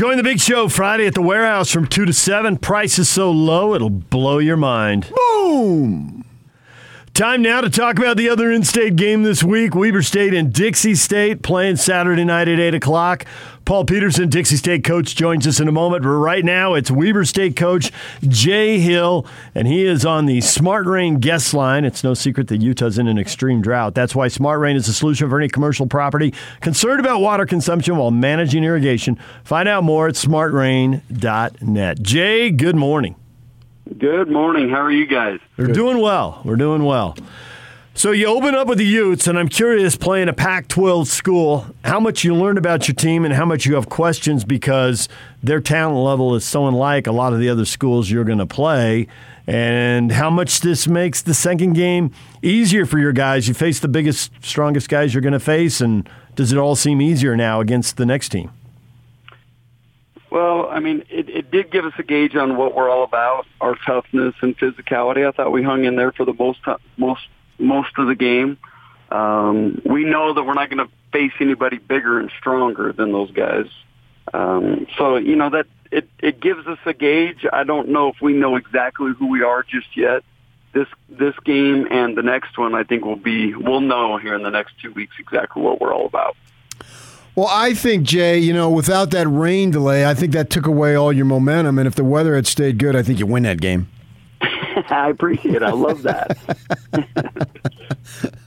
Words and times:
Join 0.00 0.16
the 0.16 0.22
big 0.22 0.40
show 0.40 0.66
Friday 0.70 1.06
at 1.06 1.12
the 1.12 1.20
warehouse 1.20 1.70
from 1.70 1.86
2 1.86 2.06
to 2.06 2.14
7. 2.14 2.56
Price 2.56 2.98
is 2.98 3.06
so 3.06 3.30
low, 3.30 3.74
it'll 3.74 3.90
blow 3.90 4.38
your 4.38 4.56
mind. 4.56 5.12
Boom! 5.14 6.24
Time 7.12 7.42
now 7.42 7.60
to 7.60 7.68
talk 7.68 7.98
about 7.98 8.16
the 8.16 8.30
other 8.30 8.50
in 8.50 8.64
state 8.64 8.96
game 8.96 9.24
this 9.24 9.44
week 9.44 9.74
Weber 9.74 10.00
State 10.00 10.32
and 10.32 10.54
Dixie 10.54 10.94
State 10.94 11.42
playing 11.42 11.76
Saturday 11.76 12.24
night 12.24 12.48
at 12.48 12.58
8 12.58 12.76
o'clock. 12.76 13.26
Paul 13.70 13.84
Peterson, 13.84 14.28
Dixie 14.28 14.56
State 14.56 14.82
coach, 14.82 15.14
joins 15.14 15.46
us 15.46 15.60
in 15.60 15.68
a 15.68 15.70
moment. 15.70 16.02
But 16.02 16.08
right 16.08 16.44
now, 16.44 16.74
it's 16.74 16.90
Weber 16.90 17.24
State 17.24 17.54
coach 17.54 17.92
Jay 18.20 18.80
Hill, 18.80 19.24
and 19.54 19.68
he 19.68 19.84
is 19.84 20.04
on 20.04 20.26
the 20.26 20.40
Smart 20.40 20.86
Rain 20.86 21.20
guest 21.20 21.54
line. 21.54 21.84
It's 21.84 22.02
no 22.02 22.12
secret 22.12 22.48
that 22.48 22.60
Utah's 22.60 22.98
in 22.98 23.06
an 23.06 23.16
extreme 23.16 23.62
drought. 23.62 23.94
That's 23.94 24.12
why 24.12 24.26
Smart 24.26 24.58
Rain 24.58 24.74
is 24.74 24.86
the 24.86 24.92
solution 24.92 25.30
for 25.30 25.38
any 25.38 25.48
commercial 25.48 25.86
property 25.86 26.34
concerned 26.60 26.98
about 26.98 27.20
water 27.20 27.46
consumption 27.46 27.96
while 27.96 28.10
managing 28.10 28.64
irrigation. 28.64 29.16
Find 29.44 29.68
out 29.68 29.84
more 29.84 30.08
at 30.08 30.14
smartrain.net. 30.16 32.02
Jay, 32.02 32.50
good 32.50 32.74
morning. 32.74 33.14
Good 33.96 34.32
morning. 34.32 34.68
How 34.68 34.80
are 34.80 34.90
you 34.90 35.06
guys? 35.06 35.38
We're 35.56 35.68
doing 35.68 36.00
well. 36.00 36.42
We're 36.44 36.56
doing 36.56 36.82
well. 36.82 37.16
So 37.92 38.12
you 38.12 38.26
open 38.26 38.54
up 38.54 38.68
with 38.68 38.78
the 38.78 38.86
Utes, 38.86 39.26
and 39.26 39.38
I'm 39.38 39.48
curious, 39.48 39.96
playing 39.96 40.28
a 40.28 40.32
Pac-12 40.32 41.06
school, 41.06 41.66
how 41.84 41.98
much 41.98 42.24
you 42.24 42.34
learn 42.34 42.56
about 42.56 42.86
your 42.86 42.94
team 42.94 43.24
and 43.24 43.34
how 43.34 43.44
much 43.44 43.66
you 43.66 43.74
have 43.74 43.88
questions 43.88 44.44
because 44.44 45.08
their 45.42 45.60
talent 45.60 45.98
level 45.98 46.34
is 46.34 46.44
so 46.44 46.68
unlike 46.68 47.06
a 47.06 47.12
lot 47.12 47.32
of 47.32 47.40
the 47.40 47.48
other 47.48 47.64
schools 47.64 48.08
you're 48.08 48.24
going 48.24 48.38
to 48.38 48.46
play, 48.46 49.08
and 49.46 50.12
how 50.12 50.30
much 50.30 50.60
this 50.60 50.86
makes 50.86 51.20
the 51.20 51.34
second 51.34 51.72
game 51.72 52.12
easier 52.42 52.86
for 52.86 52.98
your 52.98 53.12
guys. 53.12 53.48
You 53.48 53.54
face 53.54 53.80
the 53.80 53.88
biggest, 53.88 54.30
strongest 54.40 54.88
guys 54.88 55.12
you're 55.12 55.20
going 55.20 55.32
to 55.32 55.40
face, 55.40 55.80
and 55.80 56.08
does 56.36 56.52
it 56.52 56.58
all 56.58 56.76
seem 56.76 57.02
easier 57.02 57.36
now 57.36 57.60
against 57.60 57.96
the 57.96 58.06
next 58.06 58.28
team? 58.28 58.50
Well, 60.30 60.68
I 60.70 60.78
mean, 60.78 61.02
it, 61.10 61.28
it 61.28 61.50
did 61.50 61.72
give 61.72 61.84
us 61.84 61.92
a 61.98 62.04
gauge 62.04 62.36
on 62.36 62.56
what 62.56 62.74
we're 62.74 62.88
all 62.88 63.02
about, 63.02 63.46
our 63.60 63.74
toughness 63.84 64.36
and 64.40 64.56
physicality. 64.56 65.26
I 65.26 65.32
thought 65.32 65.50
we 65.50 65.64
hung 65.64 65.84
in 65.84 65.96
there 65.96 66.12
for 66.12 66.24
the 66.24 66.34
most 66.34 66.60
most 66.96 67.26
most 67.60 67.98
of 67.98 68.06
the 68.06 68.14
game. 68.14 68.58
Um, 69.10 69.82
we 69.84 70.04
know 70.04 70.34
that 70.34 70.42
we're 70.42 70.54
not 70.54 70.70
going 70.70 70.86
to 70.86 70.92
face 71.12 71.32
anybody 71.40 71.78
bigger 71.78 72.20
and 72.20 72.30
stronger 72.38 72.92
than 72.92 73.12
those 73.12 73.30
guys. 73.32 73.66
Um, 74.32 74.86
so 74.96 75.16
you 75.16 75.34
know 75.36 75.50
that 75.50 75.66
it 75.90 76.08
it 76.20 76.40
gives 76.40 76.66
us 76.66 76.78
a 76.86 76.92
gauge. 76.92 77.44
I 77.52 77.64
don't 77.64 77.88
know 77.88 78.08
if 78.08 78.20
we 78.20 78.32
know 78.32 78.56
exactly 78.56 79.12
who 79.18 79.26
we 79.26 79.42
are 79.42 79.62
just 79.62 79.96
yet. 79.96 80.22
This 80.72 80.86
this 81.08 81.34
game 81.44 81.88
and 81.90 82.16
the 82.16 82.22
next 82.22 82.56
one, 82.56 82.74
I 82.74 82.84
think, 82.84 83.04
will 83.04 83.16
be 83.16 83.54
we'll 83.54 83.80
know 83.80 84.18
here 84.18 84.34
in 84.34 84.42
the 84.42 84.50
next 84.50 84.74
two 84.80 84.92
weeks 84.92 85.14
exactly 85.18 85.62
what 85.62 85.80
we're 85.80 85.92
all 85.92 86.06
about. 86.06 86.36
Well, 87.34 87.48
I 87.50 87.74
think, 87.74 88.04
Jay, 88.04 88.38
you 88.38 88.52
know, 88.52 88.68
without 88.68 89.10
that 89.12 89.28
rain 89.28 89.70
delay, 89.70 90.04
I 90.04 90.14
think 90.14 90.32
that 90.32 90.50
took 90.50 90.66
away 90.66 90.94
all 90.94 91.12
your 91.12 91.24
momentum. 91.24 91.78
And 91.78 91.86
if 91.86 91.94
the 91.94 92.04
weather 92.04 92.34
had 92.34 92.46
stayed 92.46 92.78
good, 92.78 92.96
I 92.96 93.02
think 93.02 93.18
you 93.18 93.26
win 93.26 93.44
that 93.44 93.60
game. 93.60 93.88
I 94.42 95.08
appreciate 95.10 95.56
it. 95.56 95.62
I 95.62 95.70
love 95.70 96.02
that. 96.02 96.36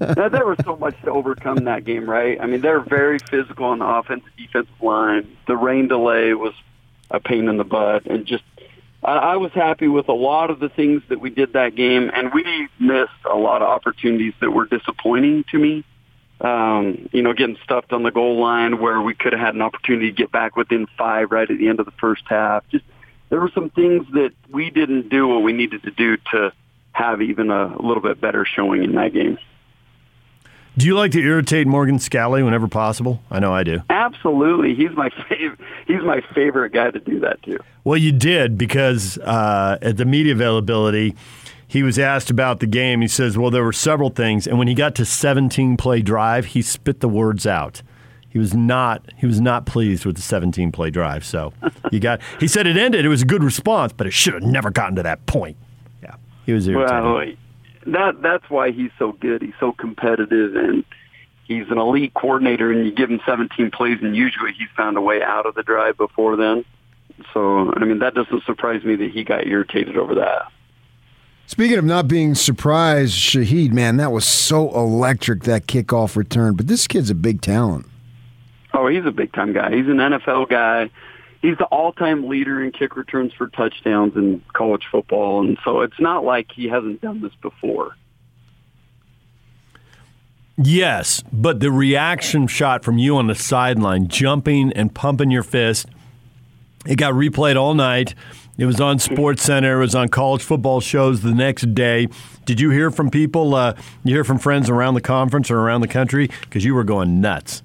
now, 0.18 0.30
there 0.30 0.46
was 0.46 0.58
so 0.64 0.76
much 0.76 1.00
to 1.04 1.12
overcome 1.12 1.66
that 1.66 1.86
game, 1.86 2.10
right? 2.10 2.40
I 2.40 2.46
mean, 2.46 2.62
they're 2.62 2.82
very 2.82 3.20
physical 3.20 3.66
on 3.66 3.80
the 3.80 3.86
offensive 3.86 4.30
defensive 4.38 4.82
line. 4.82 5.38
The 5.48 5.58
rain 5.58 5.88
delay 5.88 6.34
was 6.34 6.54
a 7.12 7.20
pain 7.20 7.48
in 7.48 7.58
the 7.58 7.64
butt, 7.64 8.06
and 8.06 8.26
just 8.26 8.44
I, 9.04 9.14
I 9.14 9.36
was 9.38 9.52
happy 9.52 9.88
with 9.88 10.10
a 10.10 10.14
lot 10.14 10.50
of 10.50 10.60
the 10.60 10.70
things 10.70 11.04
that 11.10 11.20
we 11.20 11.30
did 11.30 11.54
that 11.54 11.76
game, 11.76 12.12
and 12.14 12.34
we 12.34 12.68
missed 12.80 13.12
a 13.30 13.36
lot 13.36 13.62
of 13.62 13.70
opportunities 13.70 14.34
that 14.42 14.52
were 14.52 14.66
disappointing 14.66 15.46
to 15.52 15.60
me 15.60 15.84
um, 16.44 17.08
you 17.14 17.22
know, 17.22 17.34
getting 17.34 17.58
stuffed 17.64 17.94
on 17.94 18.04
the 18.04 18.12
goal 18.12 18.40
line 18.40 18.82
where 18.82 19.02
we 19.02 19.14
could 19.14 19.34
have 19.34 19.42
had 19.42 19.56
an 19.56 19.62
opportunity 19.62 20.12
to 20.12 20.16
get 20.16 20.32
back 20.32 20.56
within 20.58 20.88
five 20.98 21.32
right 21.32 21.50
at 21.50 21.58
the 21.58 21.70
end 21.70 21.80
of 21.80 21.86
the 21.86 21.94
first 21.94 22.24
half. 22.28 22.68
Just 22.70 22.84
there 23.30 23.40
were 23.40 23.52
some 23.56 23.70
things 23.70 24.06
that 24.14 24.32
we 24.52 24.70
didn't 24.70 25.10
do 25.10 25.28
what 25.28 25.42
we 25.42 25.54
needed 25.54 25.84
to 25.84 25.92
do 25.92 26.18
to 26.32 26.52
have 26.92 27.22
even 27.22 27.50
a 27.50 27.82
little 27.82 28.04
bit 28.04 28.20
better 28.20 28.46
showing 28.46 28.84
in 28.84 28.94
that 28.96 29.14
game. 29.14 29.38
Do 30.76 30.88
you 30.88 30.96
like 30.96 31.12
to 31.12 31.20
irritate 31.20 31.68
Morgan 31.68 32.00
Scalley 32.00 32.44
whenever 32.44 32.68
possible? 32.68 33.22
I 33.30 33.40
know 33.40 33.54
I 33.54 33.64
do. 33.64 33.82
Absolutely, 33.90 34.74
he's 34.74 34.92
my 34.96 35.10
favorite. 35.30 35.60
He's 35.86 36.02
my 36.02 36.22
favorite 36.34 36.74
guy 36.74 36.90
to 36.92 37.00
do 37.00 37.20
that 37.20 37.42
to. 37.44 37.60
Well, 37.84 37.98
you 37.98 38.12
did 38.12 38.58
because 38.58 39.18
uh, 39.20 39.78
at 39.82 39.98
the 39.98 40.06
media 40.06 40.34
availability, 40.34 41.16
he 41.68 41.84
was 41.84 42.00
asked 42.00 42.32
about 42.32 42.60
the 42.60 42.66
game. 42.66 43.02
He 43.02 43.08
says, 43.08 43.38
"Well, 43.38 43.52
there 43.52 43.64
were 43.64 43.74
several 43.74 44.10
things, 44.10 44.48
and 44.48 44.58
when 44.58 44.68
he 44.68 44.74
got 44.74 44.96
to 44.96 45.06
17 45.06 45.78
play 45.78 46.02
drive, 46.02 46.46
he 46.48 46.62
spit 46.64 47.02
the 47.02 47.10
words 47.10 47.46
out. 47.46 47.84
He 48.28 48.40
was 48.40 48.56
not 48.56 49.06
he 49.18 49.28
was 49.28 49.40
not 49.40 49.68
pleased 49.68 50.06
with 50.06 50.16
the 50.16 50.24
17 50.24 50.72
play 50.72 50.90
drive. 50.90 51.24
So 51.24 51.54
you 51.92 52.00
got. 52.00 52.20
He 52.40 52.48
said 52.48 52.66
it 52.66 52.78
ended. 52.78 53.06
It 53.06 53.10
was 53.10 53.22
a 53.22 53.26
good 53.28 53.44
response, 53.44 53.94
but 53.94 54.08
it 54.08 54.14
should 54.14 54.34
have 54.34 54.44
never 54.44 54.72
gotten 54.72 54.96
to 54.96 55.04
that 55.04 55.24
point. 55.28 55.56
Yeah, 56.02 56.16
he 56.48 56.54
was 56.54 56.68
irritated. 56.68 57.04
Well, 57.04 57.26
that 57.88 58.22
that's 58.22 58.50
why 58.50 58.72
he's 58.72 58.92
so 58.98 59.12
good. 59.14 59.42
He's 59.42 59.54
so 59.60 59.72
competitive 59.72 60.56
and." 60.56 60.84
He's 61.46 61.70
an 61.70 61.78
elite 61.78 62.14
coordinator, 62.14 62.72
and 62.72 62.86
you 62.86 62.92
give 62.94 63.12
him 63.12 63.20
17 63.26 63.70
plays, 63.72 64.00
and 64.02 64.16
usually 64.16 64.54
he's 64.54 64.70
found 64.78 64.96
a 64.96 65.02
way 65.02 65.22
out 65.22 65.46
of 65.46 65.56
the 65.56 65.62
drive 65.62 65.98
before 65.98 66.38
then. 66.38 66.64
So, 67.34 67.74
I 67.76 67.84
mean, 67.84 68.00
that 68.00 68.14
doesn't 68.14 68.44
surprise 68.46 68.86
me 68.86 68.96
that 68.96 69.12
he 69.12 69.26
got 69.26 69.46
irritated 69.46 69.98
over 69.98 70.16
that. 70.16 70.50
Speaking 71.46 71.78
of 71.78 71.84
not 71.84 72.08
being 72.08 72.34
surprised, 72.34 73.14
Shaheed, 73.16 73.74
man, 73.74 73.98
that 73.98 74.14
was 74.14 74.26
so 74.26 74.74
electric 74.74 75.44
that 75.44 75.68
kickoff 75.68 76.16
return. 76.16 76.56
But 76.56 76.68
this 76.68 76.88
kid's 76.88 77.10
a 77.10 77.16
big 77.16 77.42
talent. 77.42 77.88
Oh, 78.74 78.88
he's 78.88 79.06
a 79.06 79.12
big 79.12 79.34
time 79.34 79.52
guy. 79.52 79.76
He's 79.76 79.88
an 79.88 79.98
NFL 79.98 80.50
guy. 80.50 80.90
He's 81.44 81.58
the 81.58 81.66
all 81.66 81.92
time 81.92 82.30
leader 82.30 82.64
in 82.64 82.72
kick 82.72 82.96
returns 82.96 83.34
for 83.34 83.48
touchdowns 83.48 84.16
in 84.16 84.42
college 84.54 84.88
football. 84.90 85.46
And 85.46 85.58
so 85.66 85.82
it's 85.82 86.00
not 86.00 86.24
like 86.24 86.50
he 86.54 86.70
hasn't 86.70 87.02
done 87.02 87.22
this 87.22 87.34
before. 87.42 87.98
Yes, 90.58 91.22
but 91.34 91.60
the 91.60 91.70
reaction 91.70 92.48
shot 92.48 92.86
from 92.86 92.98
you 92.98 93.18
on 93.18 93.28
the 93.28 93.36
sideline, 93.36 94.08
jumping 94.08 94.72
and 94.72 94.96
pumping 94.96 95.32
your 95.32 95.44
fist, 95.44 95.88
it 96.86 96.96
got 96.96 97.14
replayed 97.14 97.58
all 97.58 97.74
night. 97.74 98.16
It 98.58 98.66
was 98.66 98.80
on 98.80 99.00
Sports 99.00 99.44
Center. 99.44 99.80
It 99.80 99.82
was 99.82 99.96
on 99.96 100.08
college 100.08 100.44
football 100.44 100.80
shows 100.80 101.24
the 101.24 101.34
next 101.34 101.74
day. 101.74 102.08
Did 102.46 102.62
you 102.62 102.70
hear 102.70 102.90
from 102.90 103.10
people? 103.10 103.54
Uh, 103.54 103.74
you 104.06 104.14
hear 104.14 104.24
from 104.24 104.38
friends 104.38 104.70
around 104.70 104.94
the 104.94 105.02
conference 105.02 105.52
or 105.52 105.60
around 105.60 105.82
the 105.82 105.88
country 105.90 106.30
because 106.42 106.64
you 106.64 106.74
were 106.74 106.86
going 106.86 107.20
nuts. 107.20 107.64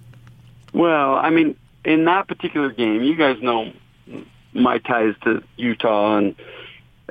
Well, 0.73 1.15
I 1.15 1.31
mean, 1.31 1.57
in 1.89 2.05
that 2.05 2.29
particular 2.29 2.71
game, 2.71 3.03
you 3.03 3.17
guys 3.17 3.39
know 3.41 3.73
my 4.53 4.77
ties 4.79 5.15
to 5.25 5.43
Utah 5.57 6.19
and 6.19 6.35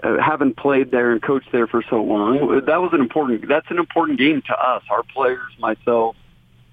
uh, 0.04 0.18
having 0.22 0.54
played 0.54 0.92
there 0.92 1.12
and 1.12 1.22
coached 1.22 1.52
there 1.52 1.66
for 1.66 1.84
so 1.90 2.04
long. 2.04 2.62
That 2.68 2.78
was 2.78 2.92
an 2.94 3.02
important. 3.02 3.48
That's 3.48 3.66
an 3.72 3.80
important 3.80 4.20
game 4.20 4.44
to 4.44 4.54
us, 4.54 4.84
our 4.92 5.02
players, 5.02 5.52
myself, 5.58 6.16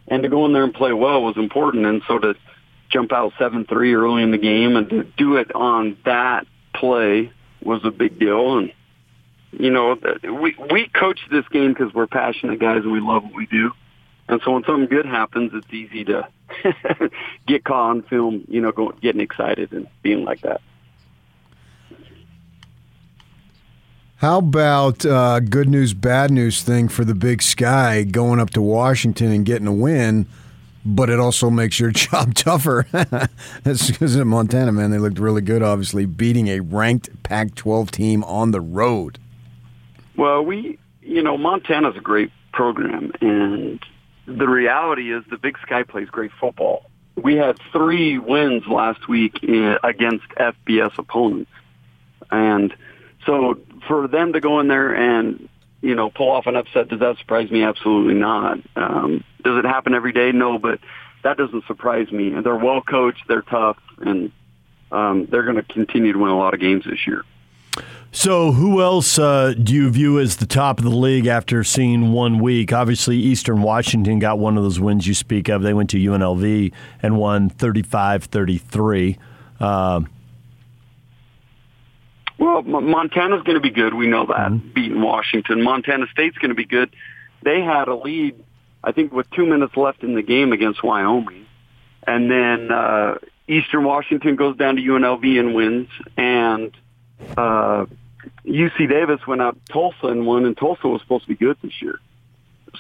and 0.07 0.23
to 0.23 0.29
go 0.29 0.45
in 0.45 0.53
there 0.53 0.65
and 0.65 0.75
play 0.75 0.93
well 0.93 1.23
was 1.23 1.39
important. 1.39 1.87
And 1.87 2.03
so 2.07 2.19
to 2.19 2.35
jump 2.91 3.11
out 3.11 3.33
seven 3.39 3.65
three 3.65 3.95
early 3.95 4.23
in 4.23 4.33
the 4.33 4.39
game 4.39 4.77
and 4.77 4.91
to 4.91 5.05
do 5.17 5.37
it 5.37 5.55
on 5.55 5.97
that 6.05 6.47
play 6.75 7.33
was 7.63 7.81
a 7.85 7.91
big 7.91 8.19
deal. 8.19 8.59
And 8.59 8.73
you 9.51 9.71
know, 9.71 9.97
we 10.25 10.55
we 10.71 10.89
coach 10.89 11.21
this 11.31 11.49
game 11.49 11.73
because 11.73 11.95
we're 11.95 12.07
passionate 12.07 12.59
guys 12.59 12.83
and 12.83 12.93
we 12.93 13.01
love 13.01 13.25
what 13.25 13.35
we 13.35 13.47
do. 13.47 13.71
And 14.29 14.43
so 14.45 14.53
when 14.53 14.65
something 14.65 14.89
good 14.89 15.07
happens, 15.07 15.53
it's 15.55 15.73
easy 15.73 16.05
to 16.05 16.29
get 17.47 17.65
caught 17.65 17.91
on 17.91 18.03
film. 18.03 18.45
You 18.49 18.61
know, 18.61 18.73
going, 18.73 18.97
getting 19.01 19.21
excited 19.21 19.73
and 19.73 19.87
being 20.03 20.25
like 20.25 20.41
that. 20.43 20.61
How 24.17 24.39
about 24.39 25.05
uh, 25.05 25.41
good 25.41 25.69
news, 25.69 25.93
bad 25.93 26.31
news 26.31 26.63
thing 26.63 26.89
for 26.89 27.05
the 27.05 27.15
Big 27.15 27.43
Sky 27.43 28.05
going 28.05 28.41
up 28.41 28.51
to 28.51 28.63
Washington 28.63 29.33
and 29.33 29.45
getting 29.45 29.67
a 29.67 29.73
win? 29.73 30.27
but 30.85 31.09
it 31.09 31.19
also 31.19 31.51
makes 31.51 31.81
your 31.81 31.91
job 31.93 32.35
tougher. 32.35 32.87
That's 33.63 33.91
because 33.91 34.17
in 34.17 34.29
Montana, 34.29 34.73
man, 34.73 34.91
they 34.91 34.99
looked 34.99 35.19
really 35.19 35.43
good, 35.43 35.63
obviously, 35.63 36.07
beating 36.07 36.49
a 36.49 36.61
ranked 36.61 37.23
Pac 37.23 37.55
12 37.55 37.91
team 37.91 38.25
on 38.25 38.51
the 38.51 38.61
road. 38.61 39.19
Well, 40.17 40.45
we, 40.45 40.79
you 41.01 41.23
know, 41.23 41.37
Montana's 41.37 41.97
a 41.97 42.01
great 42.01 42.31
program, 42.53 43.13
and 43.21 43.81
the 44.27 44.49
reality 44.49 45.13
is 45.13 45.25
the 45.31 45.39
Big 45.39 45.59
Sky 45.59 45.83
plays 45.83 46.09
great 46.09 46.33
football. 46.41 46.91
We 47.17 47.37
had 47.37 47.59
three 47.73 48.19
wins 48.19 48.67
last 48.67 49.09
week 49.09 49.43
against 49.43 50.29
FBS 50.31 50.99
opponents. 50.99 51.51
And 52.31 52.75
so 53.27 53.59
for 53.87 54.09
them 54.09 54.33
to 54.33 54.41
go 54.41 54.61
in 54.61 54.69
there 54.69 54.93
and 54.93 55.49
you 55.85 55.95
know, 55.95 56.09
pull 56.09 56.31
off 56.31 56.47
an 56.47 56.57
upset, 56.57 56.89
does 56.89 57.01
that 57.01 57.19
surprise 57.19 57.51
me? 57.51 57.63
Absolutely 57.63 58.15
not. 58.15 58.59
Um, 58.75 59.23
does 59.43 59.59
it 59.59 59.67
happen 59.67 59.93
every 59.93 60.13
day? 60.13 60.33
No, 60.33 60.59
but 60.59 60.81
that 61.23 61.37
doesn't 61.37 61.67
surprise 61.67 62.11
me. 62.11 62.31
They're 62.41 62.57
well 62.57 62.81
coached, 62.81 63.25
they're 63.29 63.43
tough, 63.43 63.77
and 63.99 64.33
um, 64.91 65.27
they're 65.31 65.43
going 65.43 65.57
to 65.57 65.63
continue 65.63 66.15
to 66.15 66.19
win 66.19 66.31
a 66.31 66.39
lot 66.39 66.55
of 66.55 66.61
games 66.61 66.85
this 66.87 67.07
year. 67.07 67.23
So, 68.13 68.53
who 68.53 68.81
else 68.81 69.19
uh, 69.19 69.55
do 69.61 69.75
you 69.75 69.91
view 69.91 70.21
as 70.21 70.37
the 70.37 70.47
top 70.47 70.79
of 70.79 70.85
the 70.85 70.91
league 70.91 71.27
after 71.27 71.65
seeing 71.65 72.13
one 72.13 72.39
week? 72.39 72.73
Obviously, 72.73 73.17
Eastern 73.17 73.61
Washington 73.61 74.21
got 74.21 74.39
one 74.39 74.57
of 74.57 74.63
those 74.63 74.79
wins 74.79 75.05
you 75.07 75.15
speak 75.15 75.49
of. 75.49 75.63
They 75.63 75.75
went 75.75 75.91
to 75.91 75.99
UNLV 75.99 76.73
and 77.03 77.19
won 77.19 77.51
35 77.51 78.25
33. 78.25 79.19
Um, 79.59 80.09
well, 82.39 82.63
Montana's 82.63 83.43
going 83.43 83.57
to 83.57 83.61
be 83.61 83.71
good. 83.71 83.95
We 83.95 84.07
know 84.07 84.27
that 84.27 84.51
mm-hmm. 84.51 84.69
beating 84.73 85.01
Washington. 85.01 85.63
Montana 85.63 86.07
State's 86.13 86.39
going 86.39 86.51
to 86.51 86.55
be 86.55 86.67
good. 86.67 86.95
They 87.43 87.63
had 87.63 87.89
a 87.89 87.95
lead, 87.95 88.43
I 88.83 88.93
think, 88.93 89.13
with 89.13 89.29
two 89.31 89.45
minutes 89.47 89.77
left 89.77 90.05
in 90.05 90.15
the 90.15 90.23
game 90.23 90.53
against 90.53 90.83
Wyoming, 90.85 91.47
and 92.07 92.31
then 92.31 92.71
uh, 92.71 93.19
Eastern 93.49 93.85
Washington 93.85 94.37
goes 94.37 94.57
down 94.57 94.77
to 94.77 94.83
UNLV 94.83 95.39
and 95.39 95.55
wins, 95.55 95.89
and 96.17 96.73
uh, 97.37 97.87
UC 98.45 98.89
Davis 98.89 99.27
went 99.27 99.43
out 99.43 99.59
Tulsa 99.71 100.07
and 100.09 100.27
won, 100.27 100.45
and 100.45 100.57
Tulsa 100.57 100.89
was 100.89 101.01
supposed 101.03 101.25
to 101.25 101.29
be 101.29 101.37
good 101.37 101.57
this 101.63 101.81
year. 101.81 101.99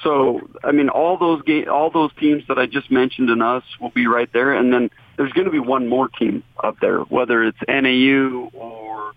So, 0.02 0.40
I 0.62 0.72
mean, 0.72 0.88
all 0.88 1.16
those 1.16 1.42
ga- 1.42 1.66
all 1.66 1.90
those 1.90 2.10
teams 2.19 2.42
that 2.48 2.58
I 2.58 2.66
just 2.66 2.90
mentioned 2.90 3.31
and 3.31 3.42
us 3.42 3.62
will 3.81 3.90
be 3.90 4.06
right 4.06 4.31
there, 4.32 4.52
and 4.52 4.72
then 4.72 4.90
there's 5.16 5.32
going 5.32 5.44
to 5.44 5.52
be 5.52 5.60
one 5.60 5.88
more 5.88 6.08
team 6.08 6.42
up 6.62 6.81
there, 6.81 7.00
whether 7.00 7.44
it's 7.44 7.58
NAU 7.69 8.50
or 8.52 9.12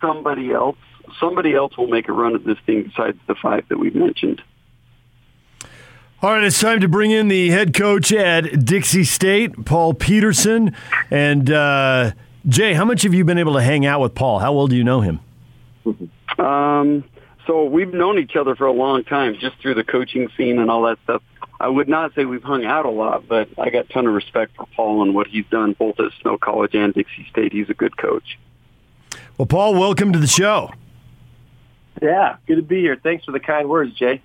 somebody 0.00 0.52
else. 0.52 0.76
Somebody 1.18 1.54
else 1.54 1.76
will 1.76 1.88
make 1.88 2.08
a 2.08 2.12
run 2.12 2.34
at 2.34 2.44
this 2.44 2.58
thing 2.66 2.84
besides 2.84 3.18
the 3.26 3.34
five 3.34 3.68
that 3.68 3.78
we've 3.78 3.94
mentioned. 3.94 4.42
All 6.22 6.32
right, 6.32 6.44
it's 6.44 6.60
time 6.60 6.80
to 6.80 6.88
bring 6.88 7.12
in 7.12 7.28
the 7.28 7.48
head 7.48 7.72
coach 7.72 8.12
at 8.12 8.64
Dixie 8.64 9.04
State, 9.04 9.64
Paul 9.64 9.94
Peterson. 9.94 10.76
And 11.10 11.50
uh, 11.50 12.12
Jay, 12.48 12.74
how 12.74 12.84
much 12.84 13.02
have 13.02 13.14
you 13.14 13.24
been 13.24 13.38
able 13.38 13.54
to 13.54 13.62
hang 13.62 13.86
out 13.86 14.00
with 14.00 14.14
Paul? 14.14 14.38
How 14.38 14.52
well 14.52 14.66
do 14.66 14.76
you 14.76 14.84
know 14.84 15.00
him? 15.00 15.20
Um, 16.38 17.04
so 17.46 17.64
we've 17.64 17.92
known 17.92 18.18
each 18.18 18.34
other 18.34 18.56
for 18.56 18.66
a 18.66 18.72
long 18.72 19.04
time, 19.04 19.36
just 19.38 19.58
through 19.58 19.74
the 19.74 19.84
coaching 19.84 20.30
scene 20.38 20.58
and 20.58 20.70
all 20.70 20.82
that 20.84 20.98
stuff. 21.04 21.22
I 21.58 21.68
would 21.68 21.88
not 21.88 22.14
say 22.14 22.24
we've 22.24 22.42
hung 22.42 22.64
out 22.64 22.86
a 22.86 22.90
lot, 22.90 23.28
but 23.28 23.48
I 23.58 23.68
got 23.68 23.84
a 23.84 23.92
ton 23.92 24.06
of 24.06 24.14
respect 24.14 24.56
for 24.56 24.66
Paul 24.74 25.02
and 25.02 25.14
what 25.14 25.26
he's 25.26 25.44
done 25.50 25.74
both 25.74 26.00
at 26.00 26.12
Snow 26.22 26.38
College 26.38 26.74
and 26.74 26.94
Dixie 26.94 27.26
State. 27.30 27.52
He's 27.52 27.68
a 27.68 27.74
good 27.74 27.98
coach. 27.98 28.38
Well, 29.36 29.44
Paul, 29.44 29.74
welcome 29.74 30.12
to 30.14 30.18
the 30.18 30.26
show. 30.26 30.72
Yeah, 32.00 32.36
good 32.46 32.56
to 32.56 32.62
be 32.62 32.80
here. 32.80 32.96
Thanks 32.96 33.26
for 33.26 33.32
the 33.32 33.40
kind 33.40 33.68
words, 33.68 33.94
Jay. 33.94 34.22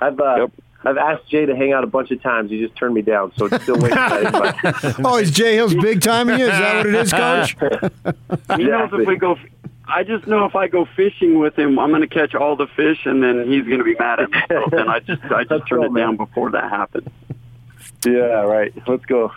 I've 0.00 0.18
uh, 0.18 0.36
yep. 0.36 0.52
I've 0.84 0.96
asked 0.96 1.28
Jay 1.28 1.46
to 1.46 1.54
hang 1.54 1.72
out 1.72 1.84
a 1.84 1.86
bunch 1.86 2.10
of 2.10 2.22
times. 2.22 2.50
He 2.50 2.60
just 2.60 2.76
turned 2.76 2.94
me 2.94 3.02
down, 3.02 3.32
so 3.36 3.46
it's 3.46 3.62
still 3.62 3.76
waiting. 3.76 3.98
oh, 5.04 5.18
is 5.18 5.30
Jay 5.30 5.54
Hill's 5.54 5.74
big 5.74 6.00
timing 6.00 6.38
you? 6.40 6.46
Is 6.46 6.58
that 6.58 6.76
what 6.76 6.86
it 6.86 6.94
is, 6.94 7.12
Coach? 7.12 7.56
he 8.56 8.64
knows 8.64 8.90
if 8.92 9.06
we 9.06 9.16
go. 9.16 9.38
I 9.86 10.04
just 10.04 10.26
know 10.26 10.44
if 10.44 10.54
I 10.54 10.68
go 10.68 10.86
fishing 10.96 11.38
with 11.38 11.58
him, 11.58 11.78
I'm 11.78 11.90
going 11.90 12.02
to 12.02 12.08
catch 12.08 12.34
all 12.34 12.56
the 12.56 12.66
fish, 12.68 13.04
and 13.04 13.22
then 13.22 13.50
he's 13.50 13.64
going 13.64 13.78
to 13.78 13.84
be 13.84 13.94
mad 13.94 14.20
at 14.20 14.30
me. 14.30 14.40
So 14.48 14.64
then 14.70 14.88
I 14.88 15.00
just 15.00 15.22
I 15.24 15.44
just 15.44 15.66
turned 15.68 15.84
it 15.84 15.94
down 15.94 16.16
before 16.16 16.50
that 16.50 16.70
happened. 16.70 17.10
Yeah, 18.04 18.42
right. 18.42 18.72
Let's 18.86 19.04
go. 19.06 19.32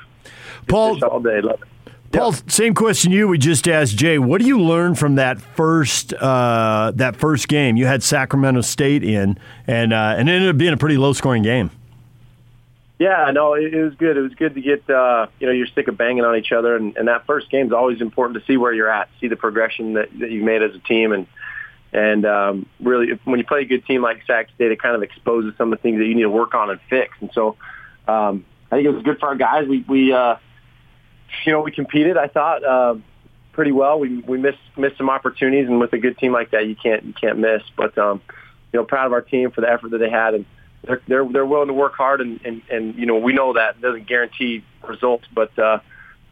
Paul, 0.68 1.04
all 1.04 1.20
day. 1.20 1.42
Love 1.42 1.62
it. 1.62 1.68
Paul, 2.16 2.34
same 2.48 2.74
question 2.74 3.12
you. 3.12 3.28
We 3.28 3.38
just 3.38 3.68
asked 3.68 3.98
Jay. 3.98 4.18
What 4.18 4.42
do 4.42 4.48
you 4.48 4.60
learn 4.60 4.96
from 4.96 5.16
that 5.16 5.40
first 5.40 6.14
uh, 6.14 6.92
that 6.96 7.16
first 7.16 7.48
game? 7.48 7.78
You 7.78 7.86
had 7.86 8.04
Sacramento 8.04 8.62
State 8.62 9.04
in, 9.04 9.38
and 9.68 9.94
uh, 9.94 10.16
and 10.18 10.30
it 10.30 10.32
ended 10.32 10.50
up 10.50 10.58
being 10.58 10.74
a 10.74 10.78
pretty 10.78 10.98
low 10.98 11.14
scoring 11.14 11.44
game. 11.44 11.72
Yeah, 12.98 13.32
no, 13.34 13.56
it, 13.56 13.74
it 13.74 13.84
was 13.84 13.94
good. 13.96 14.16
It 14.16 14.22
was 14.22 14.34
good 14.36 14.56
to 14.56 14.62
get 14.62 14.90
uh, 14.90 15.28
you 15.40 15.48
know 15.48 15.54
you're 15.54 15.68
sick 15.68 15.88
of 15.88 15.98
banging 15.98 16.24
on 16.24 16.38
each 16.38 16.52
other, 16.52 16.76
and, 16.76 16.96
and 16.96 17.08
that 17.08 17.26
first 17.26 17.50
game 17.52 17.68
is 17.68 17.74
always 17.74 18.00
important 18.00 18.40
to 18.40 18.46
see 18.46 18.56
where 18.56 18.74
you're 18.74 18.90
at, 18.90 19.10
see 19.20 19.28
the 19.28 19.36
progression 19.36 19.94
that, 19.94 20.10
that 20.20 20.32
you've 20.32 20.46
made 20.46 20.64
as 20.64 20.74
a 20.74 20.80
team, 20.80 21.12
and 21.12 21.28
and 21.92 22.26
um, 22.26 22.66
really 22.80 23.20
when 23.26 23.40
you 23.40 23.46
play 23.46 23.62
a 23.62 23.66
good 23.66 23.86
team 23.86 24.02
like 24.02 24.22
Sac 24.26 24.50
State, 24.56 24.72
it 24.72 24.82
kind 24.82 24.96
of 24.96 25.04
exposes 25.04 25.54
some 25.58 25.74
of 25.74 25.80
the 25.80 25.82
things 25.82 25.98
that 26.00 26.06
you 26.06 26.16
need 26.16 26.24
to 26.24 26.30
work 26.30 26.54
on 26.54 26.70
and 26.70 26.80
fix. 26.90 27.14
And 27.20 27.30
so 27.34 27.58
um, 28.08 28.46
I 28.72 28.78
think 28.78 28.88
it 28.88 28.92
was 28.92 29.04
good 29.04 29.20
for 29.20 29.28
our 29.28 29.36
guys. 29.36 29.68
We 29.68 29.84
we 29.88 30.14
uh, 30.14 30.38
you 31.46 31.52
know, 31.52 31.62
we 31.62 31.72
competed. 31.72 32.18
I 32.18 32.28
thought 32.28 32.64
uh, 32.64 32.96
pretty 33.52 33.72
well. 33.72 34.00
We 34.00 34.18
we 34.20 34.38
missed 34.38 34.60
missed 34.78 34.98
some 34.98 35.10
opportunities, 35.10 35.68
and 35.68 35.80
with 35.80 35.94
a 35.94 35.98
good 35.98 36.18
team 36.18 36.32
like 36.32 36.52
that, 36.52 36.68
you 36.68 36.76
can't 36.76 37.04
you 37.04 37.14
can't 37.14 37.40
miss. 37.40 37.64
But 37.76 37.98
um, 37.98 38.22
you 38.72 38.80
know, 38.80 38.86
proud 38.86 39.08
of 39.08 39.14
our 39.14 39.22
team 39.22 39.52
for 39.52 39.62
the 39.62 39.72
effort 39.72 39.90
that 39.92 39.98
they 39.98 40.10
had, 40.10 40.34
and 40.36 40.46
they're 40.84 41.02
they're, 41.08 41.26
they're 41.26 41.46
willing 41.46 41.68
to 41.68 41.74
work 41.74 41.96
hard, 41.96 42.22
and, 42.22 42.40
and 42.46 42.62
and 42.70 42.96
you 42.96 43.06
know, 43.06 43.18
we 43.18 43.34
know 43.34 43.54
that 43.54 43.82
doesn't 43.82 44.08
guarantee 44.08 44.64
results, 44.88 45.26
but 45.34 45.58
uh, 45.58 45.80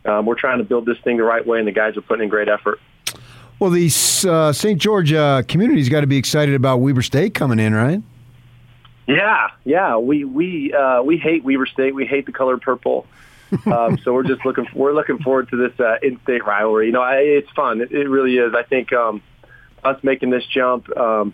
um, 0.05 0.25
we're 0.25 0.35
trying 0.35 0.59
to 0.59 0.63
build 0.63 0.85
this 0.85 0.99
thing 0.99 1.17
the 1.17 1.23
right 1.23 1.45
way, 1.45 1.59
and 1.59 1.67
the 1.67 1.71
guys 1.71 1.97
are 1.97 2.01
putting 2.01 2.23
in 2.23 2.29
great 2.29 2.49
effort. 2.49 2.79
Well, 3.59 3.69
the 3.69 3.85
uh, 4.29 4.51
St. 4.51 4.79
George 4.79 5.13
uh, 5.13 5.43
community's 5.47 5.87
got 5.87 6.01
to 6.01 6.07
be 6.07 6.17
excited 6.17 6.55
about 6.55 6.81
Weber 6.81 7.01
State 7.01 7.33
coming 7.33 7.59
in, 7.59 7.73
right? 7.73 8.01
Yeah, 9.07 9.49
yeah. 9.63 9.97
We 9.97 10.25
we 10.25 10.73
uh, 10.73 11.01
we 11.03 11.17
hate 11.17 11.43
Weber 11.43 11.65
State. 11.65 11.95
We 11.95 12.05
hate 12.05 12.25
the 12.25 12.31
color 12.31 12.57
purple 12.57 13.05
um, 13.67 13.97
so 14.03 14.13
we're 14.13 14.23
just 14.23 14.45
looking 14.45 14.65
we're 14.73 14.93
looking 14.93 15.19
forward 15.19 15.49
to 15.49 15.57
this 15.57 15.79
uh, 15.79 15.95
in-state 16.01 16.45
rivalry. 16.45 16.87
You 16.87 16.93
know, 16.93 17.01
I, 17.01 17.17
it's 17.17 17.49
fun. 17.51 17.81
It, 17.81 17.91
it 17.91 18.09
really 18.09 18.37
is. 18.37 18.53
I 18.55 18.63
think 18.63 18.93
um, 18.93 19.21
us 19.83 20.01
making 20.03 20.29
this 20.29 20.45
jump 20.45 20.95
um, 20.95 21.33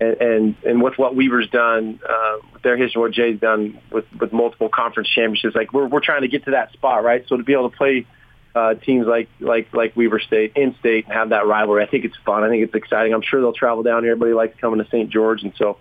and, 0.00 0.20
and 0.20 0.56
and 0.64 0.82
with 0.82 0.96
what 0.96 1.14
Weber's 1.14 1.48
done, 1.50 2.00
uh, 2.08 2.38
with 2.52 2.62
their 2.62 2.76
history, 2.76 3.00
what 3.00 3.12
Jay's 3.12 3.40
done 3.40 3.80
with 3.90 4.04
with 4.18 4.32
multiple 4.32 4.68
conference 4.68 5.08
championships, 5.08 5.56
like 5.56 5.72
we're 5.72 5.86
we're 5.86 6.00
trying 6.00 6.22
to 6.22 6.28
get 6.28 6.44
to 6.44 6.52
that 6.52 6.72
spot, 6.72 7.02
right? 7.02 7.24
So 7.28 7.36
to 7.36 7.42
be 7.42 7.52
able 7.52 7.70
to 7.70 7.76
play 7.76 8.06
uh, 8.54 8.74
teams 8.74 9.06
like 9.06 9.28
like 9.40 9.72
like 9.74 9.96
Weber 9.96 10.20
State 10.20 10.52
in 10.56 10.76
state 10.78 11.06
and 11.06 11.14
have 11.14 11.30
that 11.30 11.46
rivalry, 11.46 11.82
I 11.82 11.86
think 11.86 12.04
it's 12.04 12.16
fun. 12.24 12.44
I 12.44 12.48
think 12.48 12.62
it's 12.62 12.74
exciting. 12.74 13.12
I'm 13.12 13.22
sure 13.22 13.40
they'll 13.40 13.52
travel 13.52 13.82
down 13.82 14.04
here. 14.04 14.12
Everybody 14.12 14.34
likes 14.34 14.58
coming 14.60 14.78
to 14.82 14.88
St. 14.88 15.10
George, 15.10 15.42
and 15.42 15.52
so 15.56 15.78